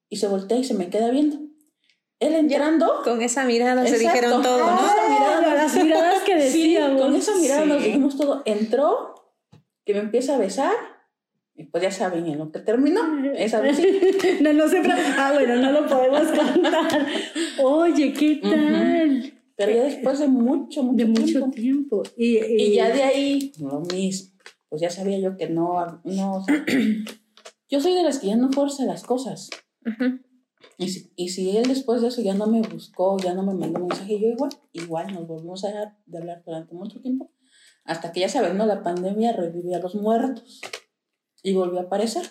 Y 0.10 0.18
se 0.18 0.28
voltea 0.28 0.58
y 0.58 0.64
se 0.64 0.74
me 0.74 0.90
queda 0.90 1.12
viendo. 1.12 1.38
Él 2.20 2.34
entrando. 2.36 3.02
Con 3.04 3.22
esa 3.22 3.46
mirada 3.46 3.86
se 3.86 3.96
Exacto. 3.96 4.14
dijeron 4.18 4.42
todo, 4.44 4.60
¿no? 4.60 4.76
Esa 4.76 5.10
mirada 5.10 5.56
las 5.56 5.76
miradas 5.76 6.24
que 6.24 6.42
Sí, 6.50 6.74
decíamos. 6.74 7.02
con 7.02 7.16
esa 7.16 7.36
mirada 7.36 7.66
nos 7.66 7.84
dijimos 7.84 8.18
todo. 8.18 8.42
Entró, 8.46 9.16
que 9.86 9.94
me 9.94 10.00
empieza 10.00 10.36
a 10.36 10.40
besar. 10.40 10.74
Y 11.60 11.66
pues 11.66 11.84
ya 11.84 11.92
saben 11.92 12.26
en 12.26 12.38
lo 12.38 12.52
que 12.54 12.60
terminó. 12.60 13.02
Esa 13.36 13.60
vez 13.60 13.76
sí. 13.76 13.86
no, 14.42 14.54
no 14.54 14.68
sé. 14.70 14.82
Ah, 15.18 15.32
bueno, 15.34 15.58
no 15.58 15.72
lo 15.74 15.88
podemos 15.88 16.22
contar. 16.54 17.06
Oye, 17.62 18.14
¿qué 18.14 18.38
tal? 18.42 19.34
Pero 19.58 19.72
ya 19.74 19.84
después 19.84 20.20
de 20.20 20.28
mucho, 20.30 20.84
mucho 20.84 20.96
De 20.96 21.06
mucho 21.06 21.50
tiempo. 21.52 21.52
tiempo. 21.52 22.04
Y, 22.16 22.38
y- 22.38 22.62
Y 22.72 22.76
ya 22.76 22.88
de 22.90 23.04
ahí, 23.04 23.52
lo 23.60 23.82
mismo. 23.82 24.32
Pues 24.70 24.82
ya 24.82 24.90
sabía 24.90 25.20
yo 25.20 25.36
que 25.36 25.50
no, 25.50 26.00
no, 26.06 26.36
o 26.36 26.44
sea, 26.46 26.64
yo 27.70 27.82
soy 27.82 27.94
de 27.96 28.04
las 28.04 28.20
que 28.20 28.28
ya 28.28 28.38
no 28.38 28.52
fuerza 28.52 28.86
las 28.86 29.04
cosas. 29.04 29.50
Y 30.78 30.88
si, 30.90 31.12
y 31.18 31.30
si 31.30 31.58
él 31.58 31.68
después 31.68 32.02
de 32.02 32.08
eso 32.08 32.22
ya 32.22 32.36
no 32.36 32.48
me 32.48 32.62
buscó, 32.62 33.18
ya 33.18 33.34
no 33.34 33.44
me 33.44 33.54
mandó 33.54 33.80
mensaje, 33.80 34.18
yo 34.20 34.28
igual, 34.28 34.52
igual 34.74 35.14
nos 35.14 35.28
volvimos 35.28 35.66
a 35.66 35.70
dejar 35.70 35.98
de 36.06 36.18
hablar 36.20 36.44
durante 36.46 36.74
mucho 36.76 37.02
tiempo, 37.02 37.32
hasta 37.84 38.12
que 38.14 38.22
ya 38.22 38.30
saben, 38.30 38.56
¿no? 38.58 38.66
La 38.66 38.82
pandemia 38.84 39.34
revivió 39.34 39.76
a 39.76 39.80
los 39.80 39.96
muertos 39.96 40.62
y 41.44 41.54
volvió 41.54 41.80
a 41.80 41.84
aparecer. 41.84 42.30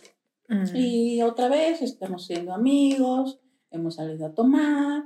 Mm. 0.48 0.76
Y 0.76 1.22
otra 1.22 1.48
vez 1.48 1.82
estamos 1.82 2.26
siendo 2.26 2.52
amigos, 2.52 3.40
hemos 3.70 3.96
salido 3.96 4.26
a 4.26 4.34
tomar 4.34 5.04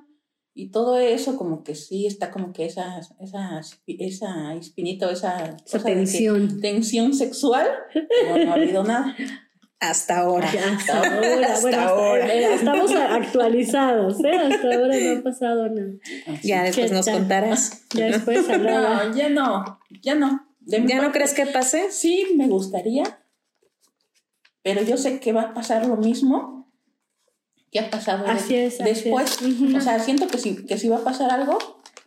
y 0.54 0.70
todo 0.70 0.98
eso 0.98 1.36
como 1.36 1.64
que 1.64 1.74
sí 1.74 2.06
está 2.06 2.30
como 2.30 2.52
que 2.52 2.66
esa, 2.66 3.00
esa, 3.20 3.60
esa 3.86 4.54
espinita, 4.54 5.10
esa, 5.10 5.56
esa 5.64 5.82
tensión. 5.82 6.60
tensión 6.60 7.14
sexual, 7.14 7.66
no, 8.28 8.44
no 8.44 8.50
ha 8.52 8.54
habido 8.54 8.84
nada. 8.84 9.16
Hasta 9.80 10.20
ahora. 10.20 10.48
Hasta 10.48 10.96
ahora. 10.96 11.46
Hasta 11.46 11.60
bueno, 11.60 11.80
ahora. 11.80 12.54
estamos 12.54 12.92
actualizados, 12.92 14.22
¿eh? 14.22 14.30
Hasta 14.30 14.74
ahora 14.74 14.96
no 14.96 15.18
ha 15.18 15.22
pasado 15.24 15.68
nada. 15.70 15.92
Ya 16.44 16.62
después 16.62 16.90
¿Qué 16.90 16.96
nos 16.96 17.08
contarás. 17.08 17.84
Ya 17.92 18.06
después 18.06 18.48
hablaba. 18.48 19.06
No, 19.06 19.16
ya 19.16 19.28
no, 19.28 19.80
ya 20.00 20.14
no. 20.14 20.46
De 20.60 20.86
¿Ya 20.86 20.96
no 20.96 21.02
parte, 21.02 21.18
crees 21.18 21.34
que 21.34 21.46
pase? 21.46 21.90
Sí, 21.90 22.26
me 22.36 22.46
gustaría, 22.46 23.21
pero 24.62 24.82
yo 24.82 24.96
sé 24.96 25.20
que 25.20 25.32
va 25.32 25.42
a 25.42 25.54
pasar 25.54 25.86
lo 25.86 25.96
mismo 25.96 26.70
que 27.70 27.80
ha 27.80 27.90
pasado 27.90 28.24
de- 28.24 28.30
Así 28.30 28.54
es. 28.54 28.80
así 28.80 28.84
después. 28.90 29.40
es. 29.42 29.74
O 29.74 29.80
sea, 29.80 29.98
siento 29.98 30.26
que 30.28 30.38
si, 30.38 30.64
que 30.66 30.76
si 30.78 30.88
va 30.88 30.98
a 30.98 31.04
pasar 31.04 31.30
algo, 31.30 31.58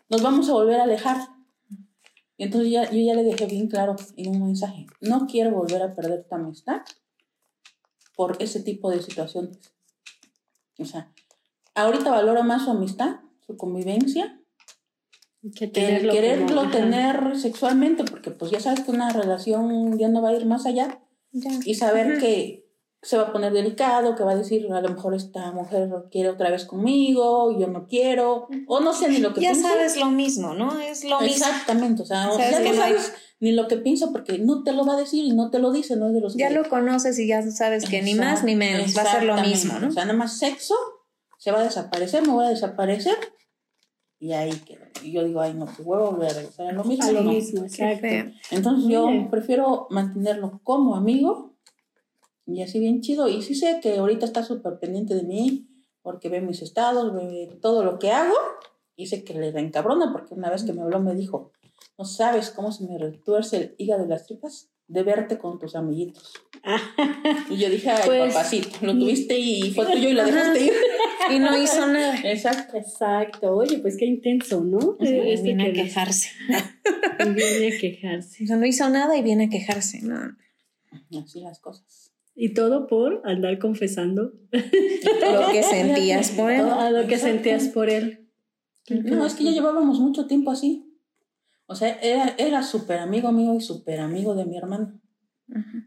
nos 0.09 0.21
vamos 0.21 0.47
a 0.49 0.53
volver 0.53 0.79
a 0.79 0.83
alejar. 0.83 1.17
Y 2.37 2.43
entonces 2.43 2.69
ya, 2.71 2.83
yo 2.91 2.99
ya 3.01 3.13
le 3.15 3.23
dejé 3.23 3.45
bien 3.47 3.67
claro 3.67 3.95
en 4.17 4.29
un 4.29 4.43
mensaje, 4.43 4.85
no 5.01 5.25
quiero 5.25 5.51
volver 5.51 5.81
a 5.81 5.93
perder 5.93 6.25
tu 6.27 6.35
amistad 6.35 6.81
por 8.15 8.37
ese 8.41 8.61
tipo 8.61 8.89
de 8.91 9.01
situaciones. 9.01 9.57
O 10.77 10.85
sea, 10.85 11.11
ahorita 11.73 12.11
valoro 12.11 12.43
más 12.43 12.65
su 12.65 12.71
amistad, 12.71 13.21
su 13.45 13.55
convivencia, 13.57 14.39
que 15.55 15.65
el 15.65 16.09
quererlo 16.09 16.61
como- 16.63 16.71
tener 16.71 17.37
sexualmente, 17.39 18.03
porque 18.03 18.31
pues 18.31 18.51
ya 18.51 18.59
sabes 18.59 18.81
que 18.81 18.91
una 18.91 19.09
relación 19.11 19.97
ya 19.97 20.09
no 20.09 20.21
va 20.21 20.29
a 20.29 20.33
ir 20.35 20.45
más 20.45 20.65
allá 20.65 20.99
Ya. 21.37 21.51
y 21.65 21.75
saber 21.75 22.17
que 22.19 22.63
se 23.01 23.17
va 23.17 23.23
a 23.23 23.31
poner 23.33 23.51
delicado, 23.53 24.15
que 24.15 24.23
va 24.23 24.31
a 24.31 24.35
decir 24.35 24.65
a 24.71 24.81
lo 24.81 24.89
mejor 24.89 25.13
esta 25.13 25.51
mujer 25.51 25.89
quiere 26.09 26.29
otra 26.29 26.49
vez 26.49 26.65
conmigo, 26.65 27.55
yo 27.59 27.67
no 27.67 27.87
quiero, 27.87 28.47
o 28.67 28.79
no 28.79 28.93
sé 28.93 29.09
ni 29.09 29.17
lo 29.19 29.33
que 29.33 29.41
Ya 29.41 29.51
piense. 29.51 29.67
sabes 29.69 29.97
lo 29.97 30.07
mismo, 30.07 30.53
¿no? 30.55 30.79
Es 30.79 31.03
lo 31.03 31.19
mismo. 31.19 31.35
Exactamente, 31.45 32.01
o 32.01 32.05
sea, 32.05 32.31
o 32.31 32.37
ya 32.39 32.59
no 32.61 32.73
sabes 32.73 33.13
ni 33.41 33.51
lo 33.51 33.67
que 33.67 33.75
piensa 33.77 34.11
porque 34.11 34.39
no 34.39 34.63
te 34.63 34.71
lo 34.71 34.85
va 34.85 34.93
a 34.95 34.97
decir 34.97 35.23
y 35.25 35.33
no 35.33 35.51
te 35.51 35.59
lo 35.59 35.71
dice, 35.71 35.97
no 35.97 36.07
es 36.07 36.13
de 36.13 36.21
los 36.21 36.35
Ya 36.35 36.47
que- 36.47 36.55
lo 36.55 36.67
conoces 36.69 37.19
y 37.19 37.27
ya 37.27 37.43
sabes 37.51 37.87
que 37.87 38.01
ni 38.01 38.15
más 38.15 38.43
ni 38.43 38.55
menos. 38.55 38.97
Va 38.97 39.01
a 39.03 39.11
ser 39.11 39.23
lo 39.23 39.33
Exactamente. 39.33 39.49
mismo, 39.49 39.79
¿no? 39.79 39.87
O 39.89 39.91
sea, 39.91 40.05
nada 40.05 40.17
más 40.17 40.39
sexo, 40.39 40.73
se 41.37 41.51
va 41.51 41.59
a 41.59 41.63
desaparecer, 41.63 42.23
me 42.23 42.29
voy 42.33 42.45
a 42.45 42.49
desaparecer, 42.49 43.17
y 44.19 44.33
ahí 44.33 44.51
quedo. 44.65 44.85
Y 45.03 45.11
yo 45.11 45.23
digo, 45.23 45.41
ay, 45.41 45.53
no, 45.53 45.65
pues 45.65 45.83
voy 45.83 46.25
a 46.25 46.29
regresar 46.29 46.67
a 46.67 46.71
lo 46.71 46.83
mismo. 46.83 47.05
A 47.05 47.11
lo 47.11 47.23
no. 47.23 47.31
mismo, 47.31 47.61
Qué 47.61 47.91
exacto. 47.91 48.37
Entonces 48.51 48.89
yo 48.89 49.09
prefiero 49.29 49.87
mantenerlo 49.89 50.59
como 50.63 50.95
amigo 50.95 51.53
y 52.45 52.61
así 52.61 52.79
bien 52.79 53.01
chido. 53.01 53.27
Y 53.27 53.41
sí 53.41 53.55
sé 53.55 53.79
que 53.81 53.97
ahorita 53.97 54.25
está 54.25 54.43
súper 54.43 54.79
pendiente 54.79 55.15
de 55.15 55.23
mí 55.23 55.67
porque 56.01 56.29
ve 56.29 56.41
mis 56.41 56.61
estados, 56.61 57.13
ve 57.13 57.57
todo 57.61 57.83
lo 57.83 57.99
que 57.99 58.11
hago 58.11 58.35
y 58.95 59.07
sé 59.07 59.23
que 59.23 59.33
le 59.33 59.51
reencabrona 59.51 60.11
porque 60.11 60.33
una 60.33 60.49
vez 60.49 60.63
que 60.63 60.73
me 60.73 60.81
habló 60.81 60.99
me 60.99 61.15
dijo, 61.15 61.51
no 61.97 62.05
sabes 62.05 62.51
cómo 62.51 62.71
se 62.71 62.85
me 62.85 62.97
retuerce 62.97 63.57
el 63.57 63.75
hígado 63.77 64.03
de 64.03 64.09
las 64.09 64.25
tripas 64.25 64.69
de 64.87 65.03
verte 65.03 65.37
con 65.37 65.57
tus 65.59 65.75
amiguitos. 65.75 66.33
y 67.49 67.57
yo 67.57 67.69
dije, 67.69 67.89
ay, 67.89 68.01
Pues- 68.05 68.33
papacito, 68.33 68.69
lo 68.81 68.93
tuviste 68.97 69.37
y 69.37 69.71
fue 69.71 69.85
tuyo 69.85 70.09
y 70.09 70.13
lo 70.13 70.25
dejaste 70.25 70.65
ir. 70.65 70.73
Y 71.31 71.39
no 71.39 71.59
hizo 71.59 71.87
nada. 71.87 72.19
Exacto. 72.23 72.77
Exacto. 72.77 73.55
Oye, 73.55 73.79
pues 73.79 73.97
qué 73.97 74.05
intenso, 74.05 74.63
¿no? 74.63 74.95
Y 74.99 75.31
Este 75.31 75.41
viene 75.45 75.63
a 75.63 75.65
que 75.67 75.73
quejarse. 75.73 76.29
Viene 77.19 77.75
a 77.75 77.79
quejarse. 77.79 78.43
O 78.43 78.47
sea, 78.47 78.57
no 78.57 78.65
hizo 78.67 78.87
nada 78.89 79.17
y 79.17 79.23
viene 79.23 79.45
a 79.45 79.49
quejarse. 79.49 80.01
No. 80.03 80.19
Así 81.19 81.39
las 81.41 81.59
cosas. 81.59 82.11
Y 82.35 82.53
todo 82.53 82.85
por 82.85 83.23
andar 83.25 83.57
confesando 83.57 84.33
Lo 84.51 85.51
que 85.51 85.63
sentías 85.63 86.29
por 86.31 86.51
él. 86.51 86.61
a 86.69 86.91
lo 86.91 87.07
que 87.07 87.17
sentías 87.17 87.69
por 87.69 87.89
él. 87.89 88.27
No, 88.89 89.25
es 89.25 89.33
que 89.33 89.45
ya 89.45 89.51
llevábamos 89.51 89.99
mucho 89.99 90.27
tiempo 90.27 90.51
así. 90.51 90.84
O 91.67 91.75
sea, 91.75 91.97
era, 92.01 92.35
era 92.37 92.63
súper 92.63 92.99
amigo 92.99 93.31
mío 93.31 93.55
y 93.55 93.61
súper 93.61 93.99
amigo 93.99 94.35
de 94.35 94.45
mi 94.45 94.57
hermano. 94.57 94.99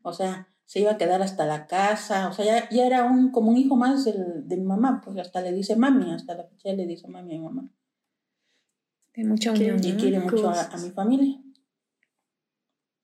O 0.03 0.13
sea, 0.13 0.49
se 0.65 0.81
iba 0.81 0.93
a 0.93 0.99
quedar 0.99 1.23
hasta 1.23 1.47
la 1.47 1.67
casa. 1.67 2.29
O 2.29 2.33
sea, 2.33 2.45
ya, 2.45 2.69
ya 2.71 2.87
era 2.87 3.05
un, 3.05 3.31
como 3.31 3.51
un 3.51 3.57
hijo 3.57 3.77
más 3.77 4.05
del- 4.05 4.47
de 4.47 4.57
mi 4.57 4.65
mamá. 4.65 5.01
Pues 5.05 5.17
hasta 5.19 5.41
le 5.41 5.53
dice 5.53 5.77
mami, 5.77 6.13
hasta 6.13 6.35
la 6.35 6.45
fecha 6.45 6.73
le 6.73 6.87
dice 6.87 7.09
mami 7.09 7.35
a 7.35 7.39
mi 7.39 7.45
mamá. 7.45 7.71
De 9.15 9.25
mucho 9.25 9.55
Qué 9.55 9.73
unión. 9.73 9.85
Y 9.85 9.97
quiere 10.01 10.21
mucho 10.21 10.51
a, 10.51 10.77
mi 10.77 10.91
familia. 10.91 11.41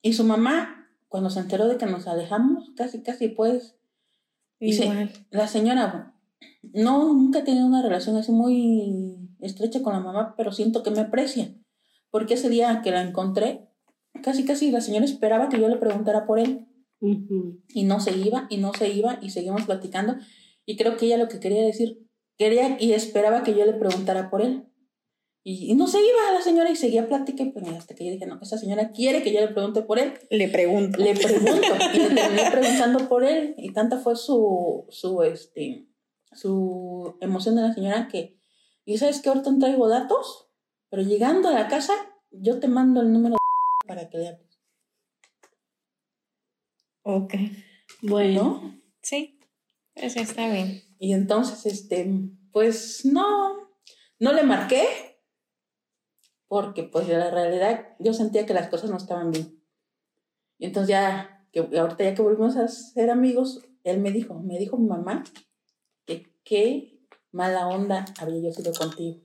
Y 0.03 0.13
su 0.13 0.25
mamá, 0.25 0.89
cuando 1.09 1.31
se 1.31 1.41
enteró 1.41 1.67
de 1.67 1.79
que 1.79 1.87
nos 1.87 2.07
alejamos, 2.07 2.73
casi, 2.77 3.03
casi 3.03 3.29
pues, 3.29 3.77
Dice, 4.61 4.85
Igual. 4.85 5.11
la 5.31 5.49
señora, 5.49 6.15
no, 6.73 7.13
nunca 7.13 7.41
he 7.41 7.43
tenido 7.43 7.67
una 7.67 7.83
relación 7.83 8.17
así 8.17 8.33
muy 8.33 9.17
estrecha 9.41 9.83
con 9.83 9.93
la 9.93 10.01
mamá, 10.01 10.35
pero 10.37 10.53
siento 10.53 10.83
que 10.83 10.91
me 10.91 11.01
aprecia. 11.01 11.55
Porque 12.15 12.35
ese 12.35 12.49
día 12.49 12.81
que 12.85 12.93
la 12.93 13.03
encontré, 13.03 13.67
casi 14.23 14.45
casi 14.45 14.71
la 14.71 14.81
señora 14.81 15.05
esperaba 15.05 15.49
que 15.49 15.59
yo 15.59 15.67
le 15.67 15.79
preguntara 15.79 16.27
por 16.27 16.39
él. 16.39 16.65
Y 17.01 17.83
no 17.83 17.99
se 17.99 18.17
iba, 18.17 18.47
y 18.49 18.59
no 18.59 18.73
se 18.73 18.89
iba, 18.89 19.19
y 19.21 19.31
seguimos 19.31 19.65
platicando. 19.65 20.15
Y 20.65 20.77
creo 20.77 20.97
que 20.97 21.07
ella 21.07 21.17
lo 21.17 21.27
que 21.27 21.41
quería 21.41 21.65
decir, 21.65 22.07
quería 22.39 22.77
y 22.79 22.93
esperaba 22.93 23.43
que 23.43 23.57
yo 23.57 23.67
le 23.67 23.73
preguntara 23.73 24.31
por 24.31 24.43
él. 24.43 24.63
Y, 25.43 25.73
y 25.73 25.75
no 25.75 25.89
se 25.89 25.99
iba 25.99 26.33
la 26.33 26.41
señora 26.41 26.71
y 26.71 26.77
seguía 26.77 27.09
plática, 27.09 27.47
pero 27.53 27.67
hasta 27.77 27.97
que 27.97 28.05
yo 28.05 28.13
dije, 28.13 28.27
no, 28.27 28.39
esa 28.41 28.59
señora 28.59 28.93
quiere 28.93 29.25
que 29.25 29.33
yo 29.33 29.41
le 29.41 29.49
pregunte 29.49 29.83
por 29.83 29.99
él. 29.99 30.13
Le 30.31 30.47
pregunto. 30.47 30.99
Le 30.99 31.17
pregunto, 31.17 31.53
y 31.95 31.99
le 31.99 32.11
terminé 32.11 32.49
preguntando 32.53 33.09
por 33.09 33.25
él, 33.25 33.57
y 33.59 33.73
tanta 33.73 33.99
fue 33.99 34.15
su, 34.15 34.87
su, 34.89 35.21
este, 35.25 35.89
su 36.31 37.17
emoción 37.21 37.57
de 37.57 37.63
la 37.63 37.75
señora 37.75 38.07
que, 38.07 38.39
y 38.85 38.99
sabes 38.99 39.21
que 39.21 39.31
ahorita 39.31 39.51
no 39.51 39.59
traigo 39.59 39.89
datos, 39.89 40.45
pero 40.91 41.03
llegando 41.03 41.49
a 41.49 41.53
la 41.53 41.69
casa, 41.69 41.93
yo 42.31 42.61
te 42.61 42.69
mando 42.69 43.01
el 43.01 43.13
número 43.13 43.35
de 43.35 43.89
para 43.89 44.09
que 44.09 44.19
le 44.19 44.29
hables. 44.29 44.61
Ok. 47.03 47.35
Bueno, 48.03 48.43
¿No? 48.43 48.81
Sí, 49.03 49.39
eso 49.95 50.21
está 50.21 50.51
bien. 50.51 50.83
Y 50.99 51.13
entonces, 51.13 51.67
este, 51.67 52.11
pues 52.53 53.05
no, 53.05 53.75
no 54.19 54.33
le 54.33 54.43
marqué, 54.43 55.15
porque 56.49 56.85
pues 56.85 57.09
la 57.09 57.31
realidad 57.31 57.97
yo 57.99 58.15
sentía 58.15 58.47
que 58.47 58.55
las 58.55 58.69
cosas 58.69 58.91
no 58.91 58.97
estaban 58.97 59.31
bien. 59.31 59.63
Y 60.59 60.67
entonces 60.67 60.91
ya, 60.91 61.47
que 61.53 61.61
ahorita 61.61 62.05
ya 62.05 62.15
que 62.15 62.23
volvimos 62.23 62.57
a 62.57 62.69
ser 62.69 63.11
amigos, 63.11 63.61
él 63.83 64.01
me 64.01 64.13
dijo, 64.13 64.35
me 64.41 64.59
dijo 64.59 64.79
mi 64.79 64.87
mamá 64.87 65.25
que 66.07 66.33
qué 66.45 67.07
mala 67.33 67.67
onda 67.69 68.05
había 68.19 68.41
yo 68.41 68.53
sido 68.53 68.73
contigo. 68.73 69.24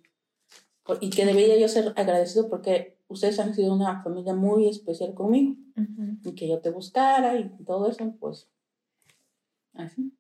Y 1.02 1.10
que 1.10 1.26
debería 1.26 1.58
yo 1.58 1.68
ser 1.68 1.94
agradecido 1.96 2.50
porque 2.50 2.98
ustedes 3.08 3.40
han 3.40 3.54
sido 3.54 3.74
una 3.74 4.02
familia 4.04 4.34
muy 4.34 4.68
especial 4.68 5.14
conmigo. 5.14 5.56
Y 6.24 6.34
que 6.36 6.48
yo 6.48 6.60
te 6.60 6.70
buscara 6.70 7.38
y 7.40 7.50
todo 7.66 7.90
eso, 7.90 8.14
pues. 8.20 8.48
Así. 9.74 10.12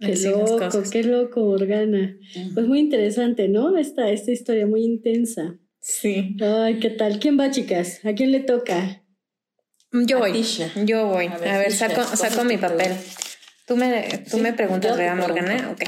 qué 0.00 0.12
Así 0.12 0.28
loco, 0.28 0.68
qué 0.90 1.02
loco, 1.02 1.40
Morgana. 1.40 2.16
Pues 2.54 2.66
muy 2.66 2.80
interesante, 2.80 3.48
¿no? 3.48 3.76
Esta, 3.76 4.10
esta 4.10 4.30
historia 4.30 4.66
muy 4.66 4.84
intensa. 4.84 5.56
Sí. 5.80 6.36
Ay, 6.40 6.78
¿qué 6.80 6.90
tal? 6.90 7.18
¿Quién 7.18 7.38
va, 7.38 7.50
chicas? 7.50 8.04
¿A 8.04 8.12
quién 8.12 8.32
le 8.32 8.40
toca? 8.40 9.02
Yo 9.92 10.16
A 10.18 10.20
voy. 10.20 10.32
Tisha. 10.32 10.70
Yo 10.84 11.06
voy. 11.06 11.26
A 11.26 11.34
A 11.34 11.38
ver, 11.38 11.58
ver, 11.58 11.68
Tisha, 11.68 11.88
saco, 11.88 12.02
¿cuál 12.04 12.16
saco 12.30 12.44
mi 12.44 12.58
papel. 12.58 12.92
Tú 13.66 13.76
me, 13.76 14.02
tú 14.30 14.36
Sí, 14.36 14.42
me 14.42 14.52
preguntas, 14.52 14.96
¿verdad. 14.96 15.16
Morgana? 15.16 15.70
Ok. 15.70 15.82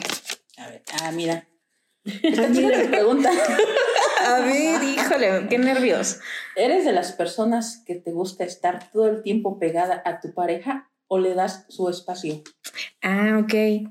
A 0.59 0.69
ver, 0.69 0.83
ah, 1.03 1.13
mira. 1.13 1.47
Esta 2.05 2.47
es 2.47 2.59
una 2.59 2.91
pregunta. 2.91 3.31
A 4.27 4.41
ver, 4.41 4.83
híjole, 4.83 5.47
qué 5.49 5.59
nervios. 5.59 6.21
¿Eres 6.57 6.85
de 6.85 6.93
las 6.93 7.13
personas 7.13 7.83
que 7.87 7.95
te 7.95 8.13
gusta 8.13 8.45
estar 8.45 8.91
todo 8.93 9.09
el 9.09 9.23
tiempo 9.23 9.59
pegada 9.59 10.03
a 10.05 10.21
tu 10.21 10.33
pareja 10.35 10.91
o 11.09 11.19
le 11.19 11.35
das 11.35 11.67
su 11.69 11.89
espacio? 11.89 12.43
Ah, 13.03 13.41
ok. 13.43 13.91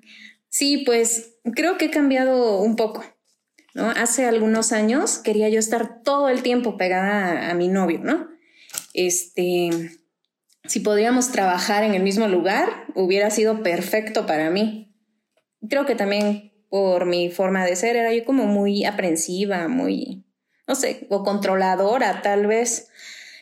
Sí, 0.50 0.84
pues 0.86 1.36
creo 1.56 1.78
que 1.78 1.86
he 1.86 1.92
cambiado 1.92 2.62
un 2.62 2.75
poco. 2.75 3.04
¿no? 3.74 3.89
Hace 3.89 4.25
algunos 4.25 4.72
años 4.72 5.20
quería 5.20 5.50
yo 5.50 5.60
estar 5.60 6.01
todo 6.04 6.30
el 6.30 6.42
tiempo 6.42 6.78
pegada 6.78 7.48
a, 7.48 7.51
a 7.51 7.54
mi 7.54 7.68
novio, 7.68 8.00
¿no? 8.04 8.28
Este, 8.94 9.70
si 10.66 10.80
podíamos 10.80 11.32
trabajar 11.32 11.84
en 11.84 11.94
el 11.94 12.04
mismo 12.04 12.28
lugar, 12.28 12.86
hubiera 12.96 13.30
sido 13.30 13.63
perfecto 13.63 14.25
para 14.25 14.50
mí. 14.50 14.94
Creo 15.68 15.86
que 15.86 15.96
también 15.96 16.49
por 16.70 17.06
mi 17.06 17.30
forma 17.30 17.66
de 17.66 17.76
ser 17.76 17.96
era 17.96 18.14
yo 18.14 18.24
como 18.24 18.46
muy 18.46 18.86
aprensiva, 18.86 19.68
muy, 19.68 20.24
no 20.68 20.76
sé, 20.76 21.08
o 21.10 21.24
controladora 21.24 22.22
tal 22.22 22.48
vez. 22.48 22.90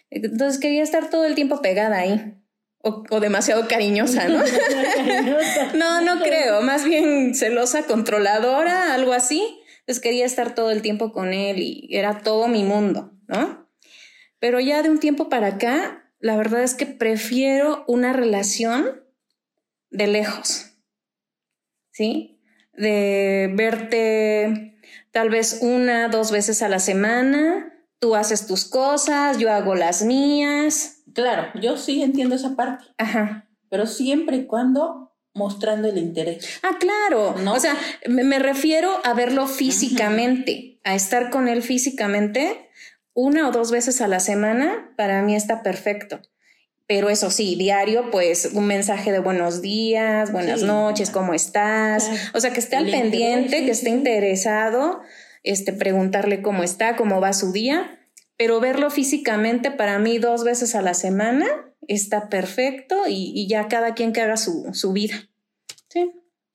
Entonces 0.09 0.59
quería 0.59 0.83
estar 0.83 1.09
todo 1.09 1.25
el 1.25 1.35
tiempo 1.35 1.61
pegada 1.61 1.97
ahí. 1.97 2.33
O, 2.79 3.03
o 3.09 3.19
demasiado 3.19 3.67
cariñosa, 3.67 4.27
¿no? 4.29 4.41
No, 5.73 6.01
no 6.01 6.21
creo, 6.23 6.61
más 6.61 6.85
bien 6.85 7.35
celosa, 7.35 7.83
controladora, 7.83 8.93
algo 8.93 9.13
así. 9.13 9.59
Pues 9.85 9.99
quería 9.99 10.25
estar 10.25 10.53
todo 10.55 10.71
el 10.71 10.81
tiempo 10.81 11.11
con 11.11 11.33
él 11.33 11.59
y 11.59 11.87
era 11.91 12.19
todo 12.19 12.47
mi 12.47 12.63
mundo, 12.63 13.13
¿no? 13.27 13.67
Pero 14.39 14.59
ya 14.59 14.83
de 14.83 14.89
un 14.89 14.99
tiempo 14.99 15.29
para 15.29 15.47
acá, 15.47 16.11
la 16.19 16.37
verdad 16.37 16.63
es 16.63 16.75
que 16.75 16.85
prefiero 16.85 17.83
una 17.87 18.13
relación 18.13 19.03
de 19.89 20.07
lejos, 20.07 20.73
¿sí? 21.91 22.36
De 22.77 23.51
verte 23.53 24.79
tal 25.11 25.29
vez 25.29 25.59
una, 25.61 26.07
dos 26.09 26.31
veces 26.31 26.61
a 26.61 26.69
la 26.69 26.79
semana, 26.79 27.73
tú 27.99 28.15
haces 28.15 28.47
tus 28.47 28.65
cosas, 28.65 29.37
yo 29.39 29.51
hago 29.51 29.75
las 29.75 30.03
mías. 30.03 31.01
Claro, 31.13 31.47
yo 31.59 31.77
sí 31.77 32.01
entiendo 32.01 32.35
esa 32.35 32.55
parte, 32.55 32.85
Ajá. 32.97 33.49
pero 33.69 33.87
siempre 33.87 34.37
y 34.37 34.45
cuando 34.45 35.15
mostrando 35.33 35.87
el 35.87 35.97
interés. 35.97 36.59
Ah, 36.63 36.77
claro. 36.79 37.35
¿No? 37.43 37.53
O 37.53 37.59
sea, 37.59 37.75
me, 38.07 38.23
me 38.23 38.39
refiero 38.39 38.91
a 39.03 39.13
verlo 39.13 39.47
físicamente, 39.47 40.79
a 40.83 40.95
estar 40.95 41.29
con 41.29 41.47
él 41.47 41.61
físicamente 41.61 42.69
una 43.17 43.47
o 43.47 43.51
dos 43.51 43.71
veces 43.71 43.99
a 44.01 44.07
la 44.07 44.19
semana, 44.19 44.93
para 44.95 45.23
mí 45.23 45.35
está 45.35 45.63
perfecto. 45.63 46.21
Pero 46.87 47.09
eso 47.09 47.29
sí, 47.29 47.55
diario, 47.55 48.09
pues 48.11 48.49
un 48.53 48.65
mensaje 48.65 49.11
de 49.11 49.19
buenos 49.19 49.61
días, 49.61 50.31
buenas 50.31 50.61
Sí. 50.61 50.65
noches, 50.65 51.09
¿cómo 51.09 51.33
estás? 51.33 52.05
Claro. 52.05 52.21
O 52.33 52.39
sea, 52.39 52.51
que 52.51 52.59
esté 52.61 52.77
al 52.77 52.89
pendiente, 52.89 53.59
sí, 53.59 53.65
que 53.65 53.71
esté 53.71 53.89
interesado, 53.89 55.01
este, 55.43 55.73
preguntarle 55.73 56.41
cómo 56.41 56.63
está, 56.63 56.95
cómo 56.95 57.19
va 57.19 57.33
su 57.33 57.51
día. 57.51 57.93
Pero 58.37 58.59
verlo 58.59 58.89
físicamente 58.89 59.71
para 59.71 59.99
mí 59.99 60.17
dos 60.19 60.43
veces 60.43 60.75
a 60.75 60.81
la 60.81 60.93
semana 60.93 61.45
está 61.87 62.29
perfecto 62.29 62.95
y, 63.07 63.33
y 63.35 63.47
ya 63.47 63.67
cada 63.67 63.93
quien 63.93 64.13
que 64.13 64.21
haga 64.21 64.37
su, 64.37 64.69
su 64.73 64.93
vida. 64.93 65.15
Sí, 65.89 66.11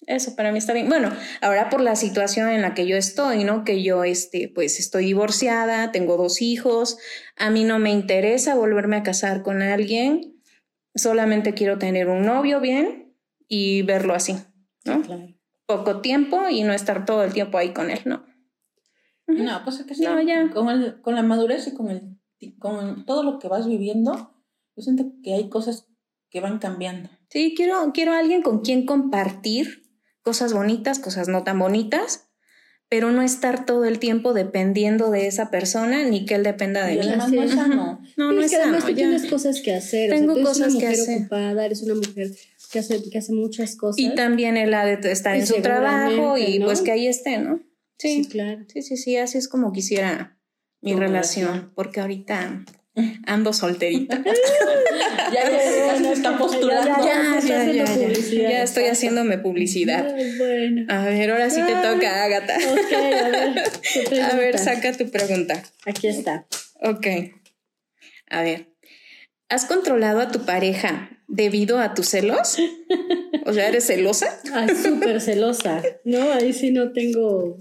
eso 0.07 0.35
para 0.37 0.53
mí 0.53 0.59
está 0.59 0.73
bien. 0.73 0.89
Bueno, 0.89 1.11
ahora 1.41 1.71
por 1.71 1.81
la 1.81 1.97
situación 1.97 2.49
en 2.49 2.63
la 2.63 2.75
que 2.75 2.87
yo 2.87 2.97
estoy, 2.97 3.45
¿no? 3.45 3.65
Que 3.65 3.83
yo, 3.83 4.05
este, 4.05 4.49
pues 4.49 4.79
estoy 4.79 5.07
divorciada, 5.07 5.93
tengo 5.93 6.17
dos 6.17 6.43
hijos, 6.43 6.99
a 7.37 7.51
mí 7.51 7.65
no 7.65 7.79
me 7.79 7.91
interesa 7.91 8.55
volverme 8.55 8.97
a 8.97 9.03
casar 9.03 9.43
con 9.43 9.63
alguien, 9.63 10.41
solamente 10.95 11.55
quiero 11.55 11.79
tener 11.79 12.09
un 12.09 12.23
novio 12.23 12.61
bien 12.61 13.15
y 13.49 13.83
verlo 13.83 14.15
así, 14.15 14.37
¿no? 14.85 15.03
Claro. 15.03 15.29
Poco 15.67 16.01
tiempo 16.01 16.49
y 16.51 16.63
no 16.65 16.73
estar 16.73 17.07
todo 17.07 17.23
el 17.23 17.33
tiempo 17.33 17.59
ahí 17.59 17.73
con 17.73 17.91
él, 17.91 18.01
¿no? 18.05 18.27
No, 19.27 19.61
pues 19.65 19.81
es 19.81 19.87
que 19.87 19.95
sí, 19.95 20.03
No, 20.03 20.21
ya. 20.21 20.51
Con, 20.51 20.69
el, 20.69 21.01
con 21.01 21.15
la 21.15 21.23
madurez 21.23 21.67
y 21.69 21.75
con, 21.75 21.91
el, 21.91 22.19
con 22.59 23.07
todo 23.07 23.23
lo 23.23 23.39
que 23.39 23.49
vas 23.49 23.67
viviendo, 23.67 24.35
yo 24.77 24.83
siento 24.83 25.13
que 25.23 25.35
hay 25.35 25.49
cosas 25.49 25.89
que 26.29 26.41
van 26.41 26.59
cambiando. 26.59 27.11
Sí, 27.29 27.55
quiero, 27.57 27.93
quiero 27.95 28.13
a 28.13 28.19
alguien 28.19 28.43
con 28.43 28.61
quien 28.61 28.85
compartir 28.85 29.82
cosas 30.23 30.53
bonitas, 30.53 30.99
cosas 30.99 31.29
no 31.29 31.43
tan 31.45 31.59
bonitas, 31.59 32.29
pero 32.89 33.11
no 33.11 33.23
estar 33.23 33.65
todo 33.65 33.85
el 33.87 33.99
tiempo 33.99 34.35
dependiendo 34.35 35.11
de 35.11 35.27
esa 35.27 35.51
persona 35.51 36.05
ni 36.05 36.27
que 36.27 36.35
él 36.35 36.43
dependa 36.43 36.85
de 36.87 36.95
Y 36.95 36.99
mí. 36.99 37.07
además 37.09 37.27
Así 37.29 37.37
no 37.37 37.43
es 37.43 37.51
sano. 37.53 38.01
No, 38.17 38.33
no 38.33 38.41
es 38.41 38.47
es 38.47 38.51
que 38.51 38.57
además 38.63 38.83
sano, 38.83 38.93
tú 38.95 38.99
ya. 39.01 39.09
tienes 39.09 39.31
cosas 39.31 39.61
que 39.63 39.75
hacer. 39.75 40.11
Tengo 40.11 40.33
o 40.33 40.37
sea, 40.37 40.43
tú 40.45 40.49
cosas 40.49 40.75
eres 40.75 40.75
que 40.75 40.79
una 40.79 40.89
mujer 40.91 41.01
hacer. 41.03 41.21
ocupada, 41.21 41.65
eres 41.67 41.83
una 41.83 41.95
mujer 41.95 42.31
que 42.71 42.79
hace, 42.79 43.11
que 43.11 43.19
hace 43.19 43.33
muchas 43.33 43.77
cosas. 43.77 43.99
Y 43.99 44.15
también 44.15 44.57
él 44.57 44.75
ha 44.75 44.85
de 44.85 45.11
estar 45.11 45.37
Y 45.37 45.41
en 45.41 45.47
su 45.47 45.61
trabajo 45.63 46.37
y 46.39 46.59
¿no? 46.59 46.67
pues 46.67 46.83
que 46.83 46.93
ahí 46.93 47.07
esté, 47.07 47.39
¿no? 47.39 47.61
Sí, 47.99 48.25
Sí, 48.25 48.31
claro. 48.31 48.65
sí, 48.73 48.83
sí, 48.83 48.97
sí, 48.97 49.17
así 49.17 49.39
es 49.39 49.49
como 49.49 49.73
quisiera 49.73 50.37
mi 50.83 50.95
relación, 50.95 51.47
relación. 51.49 51.73
porque 51.75 52.01
ahorita 52.01 52.65
ando 53.27 53.53
solterita. 53.53 54.23
Ya, 55.33 55.47
se 55.49 56.13
está 56.13 56.37
postulando. 56.37 57.07
Ya, 57.07 57.41
ya, 57.41 58.63
estoy 58.63 58.85
haciéndome 58.85 59.39
publicidad. 59.39 60.07
A 60.89 61.05
ver, 61.07 61.31
ahora 61.31 61.49
sí 61.49 61.63
te 61.63 61.73
toca, 61.73 62.25
Agatha. 62.25 62.57
A 64.31 64.37
ver. 64.37 64.59
saca 64.59 64.93
tu 64.93 65.11
pregunta. 65.11 65.63
Aquí 65.87 66.09
está. 66.09 66.47
Ok. 66.83 67.07
A 68.29 68.43
ver, 68.43 68.75
¿has 69.49 69.65
controlado 69.65 70.21
a 70.21 70.31
tu 70.31 70.45
pareja 70.45 71.19
debido 71.29 71.79
a 71.79 71.95
tus 71.95 72.09
celos? 72.09 72.59
O 73.47 73.55
sea, 73.55 73.69
¿eres 73.69 73.87
celosa? 73.87 74.39
Ay, 74.53 74.69
súper 74.75 75.23
celosa. 75.23 75.83
No, 76.05 76.31
ahí 76.33 76.53
sí 76.53 76.73
no 76.73 76.93
tengo. 76.93 77.57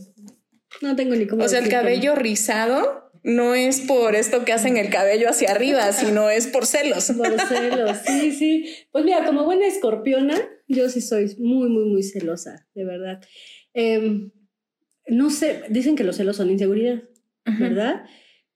No 0.82 0.96
tengo 0.98 1.16
ni 1.16 1.26
cómo. 1.26 1.46
O 1.46 1.48
sea, 1.48 1.60
el 1.60 1.70
cabello 1.70 2.16
rizado 2.16 3.01
no 3.24 3.54
es 3.56 3.82
por 3.82 4.16
esto 4.16 4.46
que 4.46 4.54
hacen 4.54 4.78
el 4.78 4.90
cabello 4.90 5.30
hacia 5.30 5.52
arriba, 5.52 5.92
sino 5.92 6.30
es 6.30 6.48
por 6.48 6.66
celos. 6.66 7.12
Por 7.12 7.40
celos, 7.48 7.98
sí, 8.06 8.32
sí. 8.32 8.66
Pues 8.92 9.06
mira, 9.06 9.26
como 9.26 9.46
buena 9.46 9.68
escorpiona, 9.68 10.38
yo 10.68 10.90
sí 10.90 11.02
soy 11.02 11.36
muy, 11.38 11.70
muy, 11.70 11.86
muy 11.86 12.04
celosa, 12.04 12.68
de 12.74 12.86
verdad. 12.86 13.22
Em, 13.74 14.32
no 15.08 15.30
sé, 15.30 15.64
dicen 15.70 15.96
que 15.96 16.04
los 16.04 16.18
celos 16.18 16.38
son 16.38 16.50
inseguridad, 16.50 17.04
¿verdad? 17.46 18.06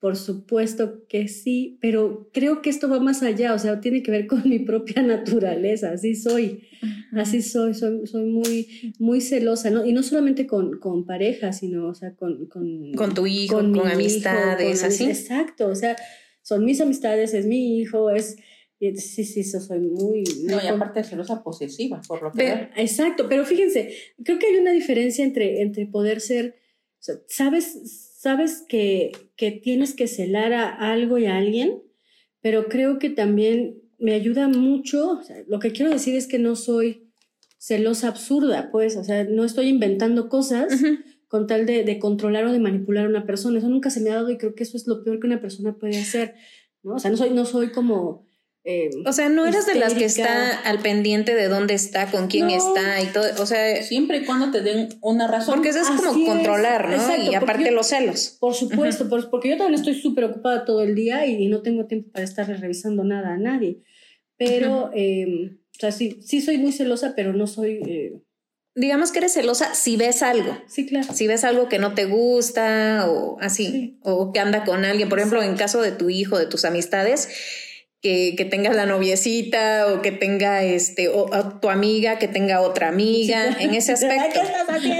Por 0.06 0.18
supuesto 0.18 1.08
que 1.08 1.28
sí, 1.28 1.80
pero 1.82 2.30
creo 2.32 2.62
que 2.62 2.70
esto 2.70 2.88
va 2.88 3.00
más 3.00 3.24
allá, 3.24 3.56
o 3.56 3.58
sea, 3.58 3.82
tiene 3.82 4.04
que 4.04 4.12
ver 4.12 4.28
con 4.28 4.44
mi 4.48 4.60
propia 4.60 5.02
naturaleza, 5.02 5.89
así 5.94 6.13
soy, 6.13 6.62
así 7.13 7.41
soy, 7.41 7.74
soy, 7.74 8.06
soy 8.06 8.26
muy, 8.26 8.94
muy 9.00 9.20
celosa, 9.20 9.72
¿no? 9.72 9.84
Y 9.84 9.94
no 9.94 10.04
solamente 10.04 10.46
con, 10.46 10.78
con 10.80 11.08
pareja, 11.08 11.54
sino, 11.54 11.88
o 11.88 11.96
sea, 11.96 12.13
con... 12.15 12.46
Con, 12.46 12.94
Con 12.94 13.15
tu 13.15 13.26
hijo, 13.26 13.56
con, 13.56 13.76
hijo, 13.76 13.84
amistades, 13.84 14.82
con 14.82 14.88
así. 14.91 15.06
Exacto, 15.06 15.70
o 15.70 15.76
sea, 15.76 15.96
son 16.44 16.63
mis 16.65 16.80
amistades, 16.82 17.34
es 17.34 17.48
mi 17.48 17.80
hijo, 17.80 18.12
es... 18.12 18.38
y 18.80 18.96
Sí, 18.98 19.24
sí, 19.24 19.39
eso 19.39 19.60
soy 19.60 19.80
muy... 19.80 20.24
muy 20.24 20.44
No, 20.44 20.58
y 20.58 20.68
con- 20.68 20.76
aparte 20.76 21.00
de 21.00 21.06
celosa 21.06 21.41
posesiva, 21.41 22.00
por 22.08 22.22
lo 22.22 22.32
que 22.32 22.38
Ve- 22.44 22.56
veo. 22.56 22.68
Exacto, 22.78 23.26
pero 23.28 23.44
fíjense, 23.44 23.91
creo 24.24 24.38
que 24.38 24.46
hay 24.46 24.58
una 24.58 24.72
diferencia 24.72 25.26
entre, 25.26 25.63
entre 25.63 25.88
poder 25.88 26.22
ser, 26.22 26.58
o 27.00 27.04
sea, 27.06 27.15
sabes, 27.28 28.05
sabes 28.26 28.66
que, 28.68 29.12
que 29.36 29.52
tienes 29.52 29.94
que 29.94 30.08
celar 30.08 30.52
a 30.52 30.68
algo 30.68 31.20
y 31.20 31.28
a 31.28 31.38
alguien, 31.38 31.84
pero 32.42 32.70
creo 32.70 32.98
que 32.98 33.12
también 33.12 33.84
me 34.00 34.14
ayuda 34.14 34.48
mucho, 34.48 35.22
lo 35.48 35.60
que 35.60 35.72
quiero 35.72 35.92
decir 35.92 36.16
es 36.16 36.26
que 36.26 36.40
no 36.40 36.56
soy 36.56 37.12
celosa 37.60 38.08
absurda, 38.08 38.72
pues, 38.72 38.98
o 38.98 39.04
sea, 39.04 39.26
no 39.26 39.44
estoy 39.44 39.68
inventando 39.68 40.28
cosas 40.28 40.74
con 41.28 41.46
tal 41.46 41.68
de, 41.68 41.84
de, 41.84 42.00
controlar 42.00 42.46
o 42.46 42.52
de 42.52 42.58
manipular 42.58 43.06
a 43.06 43.10
una 43.10 43.28
persona, 43.28 43.60
eso 43.60 43.70
nunca 43.70 43.92
se 43.92 44.02
me 44.02 44.10
ha 44.10 44.16
dado 44.16 44.32
y 44.32 44.40
creo 44.40 44.56
que 44.56 44.64
eso 44.64 44.76
es 44.76 44.88
lo 44.88 45.04
peor 45.04 45.20
que 45.20 45.28
una 45.28 45.40
persona 45.40 45.78
puede 45.78 46.00
hacer, 46.00 46.34
¿no? 46.82 46.96
O 46.96 47.00
sea, 47.00 47.12
no 47.12 47.18
soy, 47.18 47.30
no 47.30 47.46
soy 47.46 47.70
como 47.70 48.25
eh, 48.67 48.89
o 49.06 49.13
sea, 49.13 49.30
no 49.30 49.45
eres 49.45 49.67
de 49.67 49.75
las 49.75 49.93
que 49.93 50.06
está 50.06 50.58
al 50.62 50.80
pendiente 50.80 51.36
de 51.36 51.47
dónde 51.47 51.75
está, 51.75 52.10
con 52.10 52.28
quién 52.28 52.49
está 52.49 52.99
y 52.99 53.06
todo. 53.06 53.25
O 53.38 53.45
sea, 53.45 53.84
siempre 53.84 54.17
y 54.17 54.25
cuando 54.25 54.49
te 54.49 54.62
den 54.62 54.89
una 55.01 55.28
razón. 55.28 55.54
Porque 55.54 55.69
eso 55.69 55.82
es 55.82 55.88
como 55.89 56.25
controlar, 56.25 56.89
¿no? 56.89 57.15
y 57.15 57.36
aparte 57.36 57.69
los 57.69 57.88
celos. 57.88 58.38
Por 58.39 58.56
supuesto, 58.56 59.08
porque 59.08 59.49
yo 59.49 59.58
también 59.58 59.80
estoy 59.80 59.93
súper 59.93 60.23
ocupada 60.23 60.65
todo 60.65 60.82
el 60.82 60.95
día 60.95 61.28
y, 61.28 61.47
no 61.47 61.62
tengo 61.62 61.86
tiempo 61.86 62.10
para 62.12 62.25
estar 62.25 62.47
revisando 62.47 63.04
nada 63.04 63.34
a 63.34 63.38
nadie. 63.38 63.84
Pero, 64.36 64.89
em, 64.95 65.60
o 65.75 65.80
sea, 65.80 65.91
sí, 65.91 66.19
sí 66.23 66.41
soy 66.41 66.58
muy 66.58 66.71
celosa, 66.71 67.13
pero 67.15 67.34
no 67.34 67.45
soy. 67.45 67.82
Eh, 67.86 68.19
Digamos 68.73 69.12
que 69.12 69.19
eres 69.19 69.34
celosa 69.34 69.75
si 69.75 69.95
ves 69.95 70.23
algo. 70.23 70.58
Sí, 70.67 70.88
claro. 70.88 71.13
Si 71.13 71.28
ves 71.28 71.43
algo 71.43 71.69
que 71.69 71.78
no 71.78 71.93
te 71.93 72.06
gusta 72.06 73.06
o 73.08 73.38
así, 73.39 73.99
o 74.01 74.34
que 74.34 74.39
anda 74.39 74.65
con 74.65 74.86
alguien, 74.86 75.08
por 75.08 75.19
ejemplo, 75.19 75.43
en 75.43 75.56
caso 75.56 75.84
de 75.84 75.91
tu 75.91 76.10
hijo, 76.10 76.39
de 76.39 76.47
tus 76.47 76.65
amistades, 76.65 77.30
que, 78.06 78.36
que, 78.38 78.46
tenga 78.46 78.72
la 78.72 78.86
noviecita 78.86 79.88
o 79.91 80.04
que 80.04 80.12
tenga 80.12 80.63
este 80.63 81.10
o, 81.10 81.28
tu 81.60 81.72
amiga 81.72 82.20
que 82.20 82.28
tenga 82.28 82.62
otra 82.62 82.89
amiga 82.89 83.58
en 83.60 83.74
ese 83.74 83.94
aspecto 83.94 84.41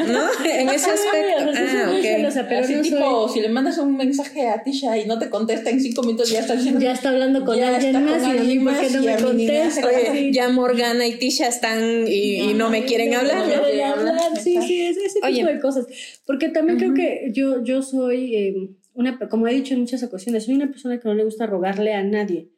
¿no? 0.08 0.24
en 0.44 0.70
ese 0.70 0.90
aspecto 0.90 1.52
ah, 1.56 1.94
okay. 2.00 2.26
Así 2.26 2.82
tipo 2.82 3.30
si 3.30 3.42
le 3.42 3.50
mandas 3.50 3.78
un 3.78 3.96
mensaje 3.96 4.50
a 4.50 4.64
Tisha 4.64 4.98
y 4.98 5.06
no 5.06 5.20
te 5.20 5.30
contesta 5.30 5.70
en 5.70 5.82
cinco 5.82 6.02
minutos 6.02 6.32
ya 6.32 6.40
está 6.40 6.56
ya 6.56 6.94
está 6.94 7.10
hablando 7.10 7.46
con 7.46 7.62
alguien 7.62 8.04
más 8.04 8.24
y 8.24 8.38
a 8.38 8.42
mí 8.42 8.58
porque 8.58 8.90
no 8.90 9.02
me 9.04 9.16
contesta. 9.18 9.88
ya 10.32 10.50
Morgana 10.50 11.06
y 11.06 11.20
Tisha 11.20 11.48
están 11.48 12.08
y, 12.08 12.56
no, 12.56 12.72
me 12.72 12.86
quieren 12.86 13.14
hablar, 13.14 13.46
¿no? 13.48 14.36
sí 14.42 14.58
sí 14.66 14.82
ese, 14.82 15.06
ese 15.06 15.20
tipo 15.22 15.48
de 15.48 15.60
cosas. 15.60 15.86
Porque 16.26 16.50
también 16.50 16.80
creo 16.80 16.96
que 16.96 17.30
yo 17.32 17.64
yo 17.64 17.84
soy 17.84 18.36
eh, 18.36 18.56
una, 18.96 19.20
como 19.30 19.48
he 19.48 19.54
dicho 19.54 19.74
en 19.74 19.82
muchas 19.82 20.04
ocasiones, 20.04 20.46
soy 20.46 20.56
una 20.56 20.68
persona 20.68 21.00
que 21.00 21.08
no 21.08 21.14
le 21.14 21.24
gusta 21.24 21.46
rogarle 21.46 21.94
a 21.94 22.04
nadie. 22.04 22.50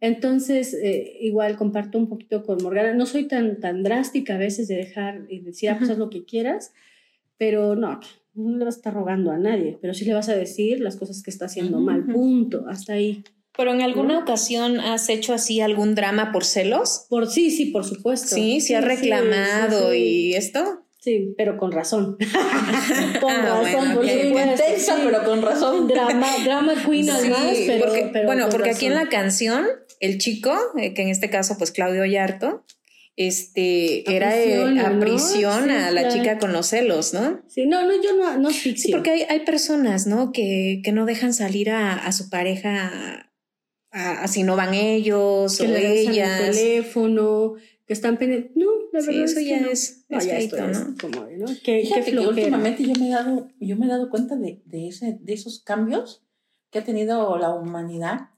Entonces, 0.00 0.74
eh, 0.74 1.16
igual 1.20 1.56
comparto 1.56 1.98
un 1.98 2.08
poquito 2.08 2.42
con 2.44 2.62
Morgana. 2.62 2.94
No 2.94 3.06
soy 3.06 3.26
tan, 3.28 3.60
tan 3.60 3.82
drástica 3.82 4.34
a 4.34 4.38
veces 4.38 4.68
de 4.68 4.76
dejar 4.76 5.24
y 5.28 5.40
decir, 5.40 5.70
ah, 5.70 5.76
pues 5.78 5.90
haz 5.90 5.98
lo 5.98 6.10
que 6.10 6.24
quieras, 6.24 6.72
pero 7.38 7.76
no, 7.76 8.00
no 8.34 8.58
le 8.58 8.64
vas 8.64 8.74
a 8.74 8.78
estar 8.78 8.94
rogando 8.94 9.30
a 9.30 9.38
nadie, 9.38 9.78
pero 9.80 9.94
sí 9.94 10.04
le 10.04 10.14
vas 10.14 10.28
a 10.28 10.36
decir 10.36 10.80
las 10.80 10.96
cosas 10.96 11.22
que 11.22 11.30
está 11.30 11.46
haciendo 11.46 11.80
mal, 11.80 12.04
punto, 12.04 12.66
hasta 12.68 12.94
ahí. 12.94 13.22
¿Pero 13.56 13.72
en 13.72 13.82
alguna 13.82 14.18
ocasión 14.18 14.78
has 14.78 15.08
hecho 15.08 15.34
así 15.34 15.60
algún 15.60 15.96
drama 15.96 16.30
por 16.30 16.44
celos? 16.44 17.06
Por 17.08 17.26
sí, 17.26 17.50
sí, 17.50 17.66
por 17.66 17.84
supuesto. 17.84 18.36
Sí, 18.36 18.60
sí, 18.60 18.74
ha 18.74 18.80
reclamado 18.80 19.94
y 19.94 20.34
esto. 20.34 20.77
Sí, 21.00 21.34
pero 21.36 21.56
con 21.56 21.70
razón. 21.70 22.16
con 23.20 23.30
ah, 23.30 23.62
razón, 23.62 23.94
porque 23.94 24.28
intensa, 24.28 24.96
pero 25.02 25.24
con 25.24 25.42
razón. 25.42 25.86
Drama, 25.86 26.26
drama 26.44 26.74
queen 26.84 27.08
además, 27.10 27.56
pero, 28.12 28.26
bueno, 28.26 28.48
porque 28.50 28.70
aquí 28.70 28.86
en 28.86 28.94
la 28.94 29.08
canción, 29.08 29.66
el 30.00 30.18
chico, 30.18 30.52
eh, 30.76 30.94
que 30.94 31.02
en 31.02 31.08
este 31.08 31.30
caso, 31.30 31.56
pues 31.56 31.70
Claudio 31.70 32.04
Yarto, 32.04 32.64
este, 33.16 34.08
era 34.14 34.30
a 34.86 35.00
prisión 35.00 35.70
a 35.70 35.90
la 35.90 36.08
chica 36.08 36.38
con 36.38 36.52
los 36.52 36.66
celos, 36.66 37.14
¿no? 37.14 37.42
Sí, 37.48 37.66
no, 37.66 37.84
no, 37.84 38.00
yo 38.02 38.16
no, 38.16 38.38
no 38.38 38.50
Sí, 38.50 38.90
porque 38.92 39.10
hay, 39.10 39.22
hay 39.28 39.40
personas, 39.40 40.06
¿no? 40.06 40.32
Que, 40.32 40.80
que 40.84 40.92
no 40.92 41.04
dejan 41.04 41.32
salir 41.32 41.70
a, 41.70 41.94
a 41.94 42.12
su 42.12 42.30
pareja 42.30 43.28
así 43.90 44.42
no 44.42 44.56
van 44.56 44.74
ellos 44.74 45.60
o 45.60 45.64
ellas. 45.64 46.40
El 46.40 46.54
teléfono, 46.54 47.54
que 47.88 47.94
están 47.94 48.18
pendientes. 48.18 48.54
No, 48.54 48.66
la 48.92 49.00
verdad 49.00 49.24
eso 49.24 49.40
ya 49.40 49.56
es, 49.56 50.04
no, 50.10 50.20
ya 50.20 50.36
esto 50.36 50.58
¿no? 50.58 50.68
Es 50.68 50.78
como, 51.00 51.26
¿no? 51.26 51.46
Qué, 51.64 51.80
Fíjate 51.80 52.10
que 52.12 52.18
últimamente 52.18 52.84
yo 52.84 52.92
me 53.00 53.08
he 53.08 53.12
dado, 53.12 53.48
yo 53.58 53.76
me 53.76 53.86
he 53.86 53.88
dado 53.88 54.10
cuenta 54.10 54.36
de, 54.36 54.60
de, 54.66 54.88
ese, 54.88 55.18
de 55.18 55.32
esos 55.32 55.62
cambios 55.64 56.22
que 56.70 56.80
ha 56.80 56.84
tenido 56.84 57.38
la 57.38 57.54
humanidad 57.54 58.28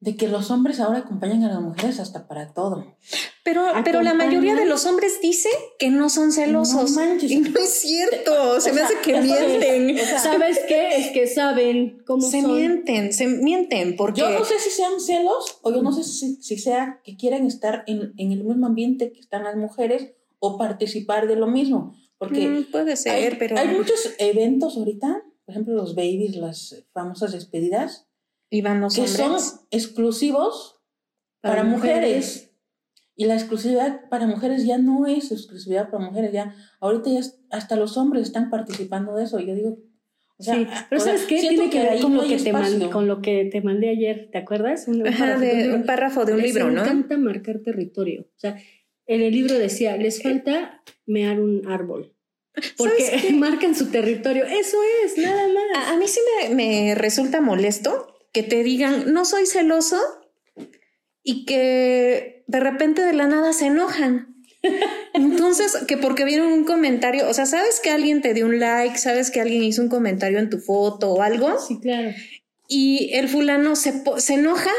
de 0.00 0.16
que 0.16 0.28
los 0.28 0.50
hombres 0.50 0.80
ahora 0.80 1.00
acompañan 1.00 1.44
a 1.44 1.48
las 1.48 1.60
mujeres 1.60 2.00
hasta 2.00 2.26
para 2.26 2.54
todo. 2.54 2.96
Pero, 3.44 3.66
pero 3.84 4.02
la 4.02 4.14
mayoría 4.14 4.54
de 4.54 4.64
los 4.64 4.86
hombres 4.86 5.20
dice 5.20 5.50
que 5.78 5.90
no 5.90 6.08
son 6.08 6.32
celosos. 6.32 6.92
No 6.92 7.18
y 7.20 7.36
no 7.36 7.60
es 7.60 7.70
cierto. 7.70 8.60
se 8.60 8.72
me 8.72 8.80
hace 8.80 8.94
que 9.02 9.20
mienten. 9.20 9.98
¿Sabes 10.22 10.58
qué? 10.66 10.96
Es 10.96 11.10
que 11.12 11.26
saben 11.26 12.02
cómo 12.06 12.22
se 12.22 12.42
mienten, 12.42 13.12
se 13.12 13.26
mienten 13.26 13.96
porque 13.96 14.22
yo 14.22 14.30
no 14.30 14.44
sé 14.44 14.58
si 14.58 14.70
sean 14.70 15.00
celos 15.00 15.58
o 15.62 15.70
yo 15.70 15.82
no 15.82 15.92
sé 15.92 16.02
si, 16.04 16.36
si 16.36 16.56
sea 16.56 17.00
que 17.04 17.16
quieren 17.18 17.46
estar 17.46 17.84
en, 17.86 18.14
en, 18.16 18.32
el 18.32 18.42
mismo 18.44 18.66
ambiente 18.66 19.12
que 19.12 19.20
están 19.20 19.44
las 19.44 19.56
mujeres 19.56 20.12
o 20.38 20.56
participar 20.56 21.28
de 21.28 21.36
lo 21.36 21.46
mismo. 21.46 21.94
Porque 22.16 22.48
mm, 22.48 22.70
puede 22.70 22.96
ser, 22.96 23.38
pero 23.38 23.58
hay 23.58 23.68
muchos 23.68 24.14
eventos 24.18 24.78
ahorita, 24.78 25.22
por 25.44 25.52
ejemplo 25.52 25.74
los 25.74 25.94
babies, 25.94 26.36
las 26.36 26.84
famosas 26.92 27.32
despedidas 27.32 28.06
que 28.50 29.08
son 29.08 29.36
exclusivos 29.70 30.80
para, 31.40 31.62
mujeres. 31.64 32.52
Y 33.16 33.26
la 33.26 33.34
exclusividad 33.34 34.08
para 34.08 34.26
mujeres 34.26 34.64
ya 34.64 34.78
no 34.78 35.06
es 35.06 35.30
exclusividad 35.30 35.90
para 35.90 36.04
mujeres, 36.04 36.32
ya 36.32 36.54
ahorita 36.80 37.10
ya 37.10 37.20
hasta 37.50 37.76
los 37.76 37.96
hombres 37.96 38.24
están 38.24 38.50
participando 38.50 39.14
de 39.14 39.24
eso. 39.24 39.38
Yo 39.40 39.54
digo, 39.54 39.78
o 40.38 40.42
sea, 40.42 40.54
sí, 40.54 40.66
pero 40.88 41.00
¿sabes 41.02 41.26
qué? 41.26 41.38
Tiene 41.38 41.68
que, 41.68 41.80
ver 41.80 42.00
con 42.00 42.16
lo, 42.16 42.26
que 42.26 42.38
te 42.38 42.52
mandé, 42.52 42.88
con 42.88 43.06
lo 43.06 43.20
que 43.20 43.44
te 43.52 43.60
mandé 43.60 43.90
ayer, 43.90 44.30
¿te 44.32 44.38
acuerdas? 44.38 44.88
Un, 44.88 45.02
de, 45.02 45.72
un 45.74 45.84
párrafo 45.84 46.24
de 46.24 46.32
un 46.32 46.40
libro, 46.40 46.70
¿no? 46.70 46.76
Me 46.76 46.80
encanta 46.80 47.18
marcar 47.18 47.58
territorio. 47.58 48.22
O 48.22 48.38
sea, 48.38 48.56
en 49.06 49.20
el 49.20 49.34
libro 49.34 49.58
decía, 49.58 49.96
les 49.98 50.22
falta 50.22 50.82
mear 51.04 51.40
un 51.40 51.68
árbol. 51.68 52.14
Porque 52.78 53.32
marcan 53.34 53.74
su 53.74 53.90
territorio. 53.90 54.44
Eso 54.44 54.78
es, 55.04 55.18
nada 55.18 55.46
más. 55.48 55.88
A, 55.88 55.92
a 55.92 55.96
mí 55.98 56.08
sí 56.08 56.20
me, 56.48 56.54
me 56.54 56.94
resulta 56.94 57.42
molesto 57.42 58.19
que 58.32 58.42
te 58.42 58.62
digan, 58.62 59.12
no 59.12 59.24
soy 59.24 59.46
celoso 59.46 59.98
y 61.22 61.44
que 61.44 62.44
de 62.46 62.60
repente 62.60 63.02
de 63.02 63.12
la 63.12 63.26
nada 63.26 63.52
se 63.52 63.66
enojan. 63.66 64.36
Entonces, 65.14 65.76
que 65.88 65.96
porque 65.96 66.24
vieron 66.24 66.52
un 66.52 66.64
comentario, 66.64 67.28
o 67.28 67.34
sea, 67.34 67.46
sabes 67.46 67.80
que 67.80 67.90
alguien 67.90 68.22
te 68.22 68.34
dio 68.34 68.46
un 68.46 68.58
like, 68.60 68.98
sabes 68.98 69.30
que 69.30 69.40
alguien 69.40 69.62
hizo 69.62 69.82
un 69.82 69.88
comentario 69.88 70.38
en 70.38 70.50
tu 70.50 70.58
foto 70.58 71.12
o 71.12 71.22
algo. 71.22 71.58
Sí, 71.58 71.80
claro. 71.80 72.12
Y 72.68 73.14
el 73.14 73.28
fulano 73.28 73.74
se, 73.74 74.02
se 74.18 74.34
enoja 74.34 74.70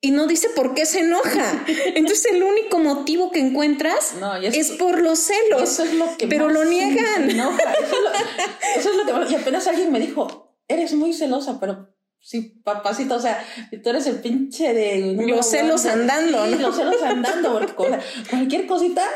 y 0.00 0.12
no 0.12 0.26
dice 0.26 0.48
por 0.50 0.74
qué 0.74 0.86
se 0.86 1.00
enoja. 1.00 1.64
Entonces 1.94 2.26
el 2.32 2.42
único 2.42 2.78
motivo 2.78 3.30
que 3.30 3.40
encuentras 3.40 4.14
es, 4.42 4.72
por 4.72 5.00
los 5.00 5.18
celos. 5.18 5.62
Eso 5.62 5.84
es 5.84 5.94
lo 5.94 6.16
que 6.16 6.28
pero 6.28 6.48
lo 6.48 6.64
niegan. 6.64 7.30
Eso, 7.30 8.90
es 8.90 8.96
lo, 8.96 9.26
que 9.26 9.32
y 9.32 9.36
apenas 9.36 9.66
alguien 9.66 9.90
me 9.90 9.98
dijo, 9.98 10.56
eres 10.68 10.94
muy 10.94 11.12
celosa, 11.12 11.58
pero 11.58 11.88
Sí, 12.20 12.60
papacito, 12.62 13.16
o 13.16 13.20
sea, 13.20 13.42
tú 13.82 13.90
eres 13.90 14.06
el 14.06 14.20
pinche 14.20 14.74
de... 14.74 15.14
Los 15.26 15.46
celos 15.46 15.86
andando, 15.86 16.46
¿no? 16.46 16.56
Los 16.56 16.76
celos 16.76 17.02
andando, 17.02 17.52
porque 17.52 17.98
cualquier 18.30 18.66
cosita 18.66 19.06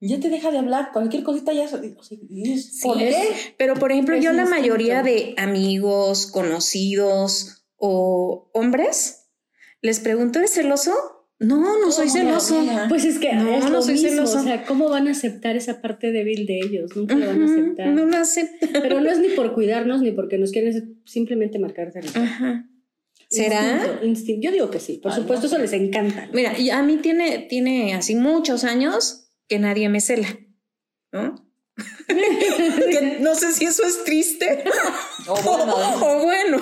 ya 0.00 0.18
te 0.18 0.28
deja 0.28 0.50
de 0.50 0.58
hablar, 0.58 0.90
cualquier 0.92 1.22
cosita 1.22 1.52
ya... 1.52 1.68
¿Por 1.70 2.98
qué? 2.98 3.54
Pero, 3.56 3.74
por 3.74 3.92
ejemplo, 3.92 4.16
yo 4.16 4.32
la 4.32 4.46
mayoría 4.46 5.02
de 5.02 5.34
amigos, 5.38 6.26
conocidos 6.26 7.64
o 7.76 8.50
hombres, 8.52 9.30
les 9.80 10.00
pregunto, 10.00 10.38
¿eres 10.38 10.54
celoso? 10.54 11.21
No, 11.42 11.78
no 11.78 11.90
soy 11.90 12.08
celoso. 12.08 12.64
Pues 12.88 13.04
es 13.04 13.18
que 13.18 13.32
no, 13.32 13.68
no 13.68 13.82
soy 13.82 13.98
celoso. 13.98 14.38
O 14.38 14.42
sea, 14.42 14.64
¿cómo 14.64 14.88
van 14.88 15.08
a 15.08 15.10
aceptar 15.10 15.56
esa 15.56 15.80
parte 15.80 16.12
débil 16.12 16.46
de 16.46 16.60
ellos? 16.60 16.96
Nunca 16.96 17.16
lo 17.16 17.26
van 17.26 17.42
a 17.42 17.44
aceptar. 17.44 17.88
No 17.88 18.06
lo 18.06 18.16
aceptan. 18.16 18.70
Pero 18.72 19.00
no 19.00 19.10
es 19.10 19.18
ni 19.18 19.28
por 19.30 19.52
cuidarnos 19.52 20.00
ni 20.02 20.12
porque 20.12 20.38
nos 20.38 20.52
quieren 20.52 21.00
simplemente 21.04 21.58
marcar 21.58 21.92
Ajá. 22.14 22.68
¿Será? 23.28 24.00
Yo 24.02 24.52
digo 24.52 24.70
que 24.70 24.78
sí, 24.78 24.98
por 25.02 25.12
supuesto, 25.12 25.46
eso 25.46 25.58
les 25.58 25.72
encanta. 25.72 26.28
Mira, 26.32 26.58
y 26.58 26.70
a 26.70 26.82
mí 26.82 26.98
tiene, 26.98 27.38
tiene 27.48 27.94
así 27.94 28.14
muchos 28.14 28.62
años 28.62 29.30
que 29.48 29.58
nadie 29.58 29.88
me 29.88 30.00
cela, 30.00 30.28
¿no? 31.12 31.34
no 33.20 33.34
sé 33.34 33.52
si 33.52 33.64
eso 33.64 33.82
es 33.84 34.04
triste 34.04 34.62
o 35.26 35.42
bueno, 35.42 35.74
o 36.02 36.22
bueno. 36.22 36.60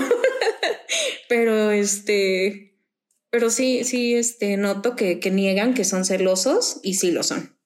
pero 1.29 1.73
este 1.73 2.70
pero 3.31 3.51
sí, 3.51 3.85
sí, 3.85 4.15
este, 4.15 4.57
noto 4.57 4.97
que, 4.97 5.19
que 5.21 5.31
niegan 5.31 5.75
que 5.75 5.85
son 5.85 6.05
celosos 6.05 6.81
y 6.83 6.95
sí 6.95 7.11
lo 7.11 7.23
son. 7.23 7.57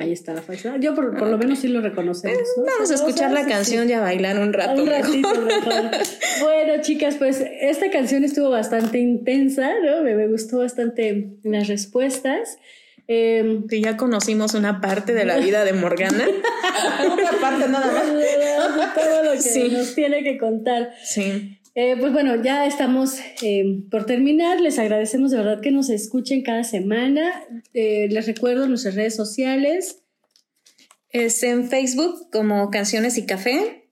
Ahí 0.00 0.12
está 0.12 0.34
la 0.34 0.42
falsa. 0.42 0.76
Yo 0.80 0.92
por, 0.96 1.16
por, 1.16 1.28
lo 1.28 1.38
menos 1.38 1.60
sí 1.60 1.68
lo 1.68 1.80
reconocemos. 1.80 2.42
Vamos 2.56 2.90
a 2.90 2.94
escuchar 2.94 3.30
la 3.30 3.46
canción 3.46 3.88
y 3.88 3.92
a 3.92 4.00
bailar 4.00 4.40
un 4.40 4.52
rato. 4.52 4.82
Un 4.82 4.88
ratito 4.88 5.40
mejor. 5.40 5.90
bueno, 6.40 6.82
chicas, 6.82 7.14
pues 7.14 7.44
esta 7.60 7.88
canción 7.90 8.24
estuvo 8.24 8.50
bastante 8.50 8.98
intensa, 8.98 9.70
¿no? 9.84 10.02
Me, 10.02 10.16
me 10.16 10.26
gustó 10.26 10.58
bastante 10.58 11.36
las 11.44 11.68
respuestas. 11.68 12.58
Eh, 13.06 13.60
Que 13.70 13.80
ya 13.80 13.96
conocimos 13.96 14.54
una 14.54 14.80
parte 14.80 15.14
de 15.14 15.24
la 15.24 15.38
vida 15.38 15.64
de 15.64 15.72
Morgana. 15.72 16.26
Una 17.12 17.30
parte 17.40 17.68
nada 17.68 17.86
más. 17.92 18.94
todo 18.94 19.22
lo 19.24 19.32
que 19.32 19.40
Sí. 19.40 19.68
nos 19.70 19.94
tiene 19.94 20.22
que 20.24 20.38
contar. 20.38 20.92
Sí. 21.02 21.57
Eh, 21.80 21.94
pues 21.96 22.12
bueno, 22.12 22.42
ya 22.42 22.66
estamos 22.66 23.20
eh, 23.40 23.84
por 23.88 24.04
terminar. 24.04 24.60
Les 24.60 24.80
agradecemos 24.80 25.30
de 25.30 25.36
verdad 25.36 25.60
que 25.60 25.70
nos 25.70 25.90
escuchen 25.90 26.42
cada 26.42 26.64
semana. 26.64 27.44
Eh, 27.72 28.08
les 28.10 28.26
recuerdo 28.26 28.66
nuestras 28.66 28.96
redes 28.96 29.14
sociales. 29.14 30.02
Es 31.10 31.40
en 31.44 31.68
Facebook 31.68 32.30
como 32.32 32.68
Canciones 32.70 33.16
y 33.16 33.26
Café. 33.26 33.88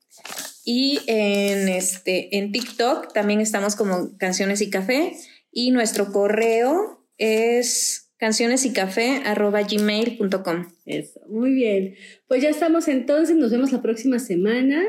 Y 0.64 0.98
en, 1.06 1.68
este, 1.68 2.38
en 2.38 2.50
TikTok 2.50 3.12
también 3.12 3.40
estamos 3.40 3.76
como 3.76 4.18
Canciones 4.18 4.60
y 4.62 4.68
Café. 4.68 5.12
Y 5.52 5.70
nuestro 5.70 6.10
correo 6.10 7.06
es 7.18 8.10
cancionesycafé.gmail.com. 8.16 10.66
Eso, 10.86 11.20
muy 11.28 11.52
bien. 11.52 11.94
Pues 12.26 12.42
ya 12.42 12.48
estamos 12.48 12.88
entonces, 12.88 13.36
nos 13.36 13.52
vemos 13.52 13.70
la 13.70 13.80
próxima 13.80 14.18
semana. 14.18 14.82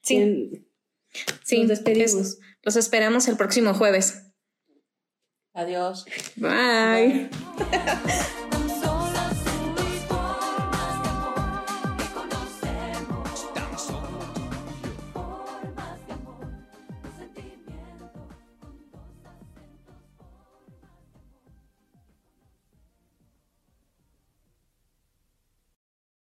Sí, 0.00 0.16
En- 0.16 0.71
sí. 1.44 1.58
nos 1.60 1.68
despedimos. 1.68 2.14
es- 2.14 2.38
los 2.62 2.76
esperamos 2.76 3.28
el 3.28 3.36
próximo 3.36 3.74
jueves. 3.74 4.22
Adiós. 5.54 6.04
Bye. 6.36 7.28
Bye. 7.28 8.32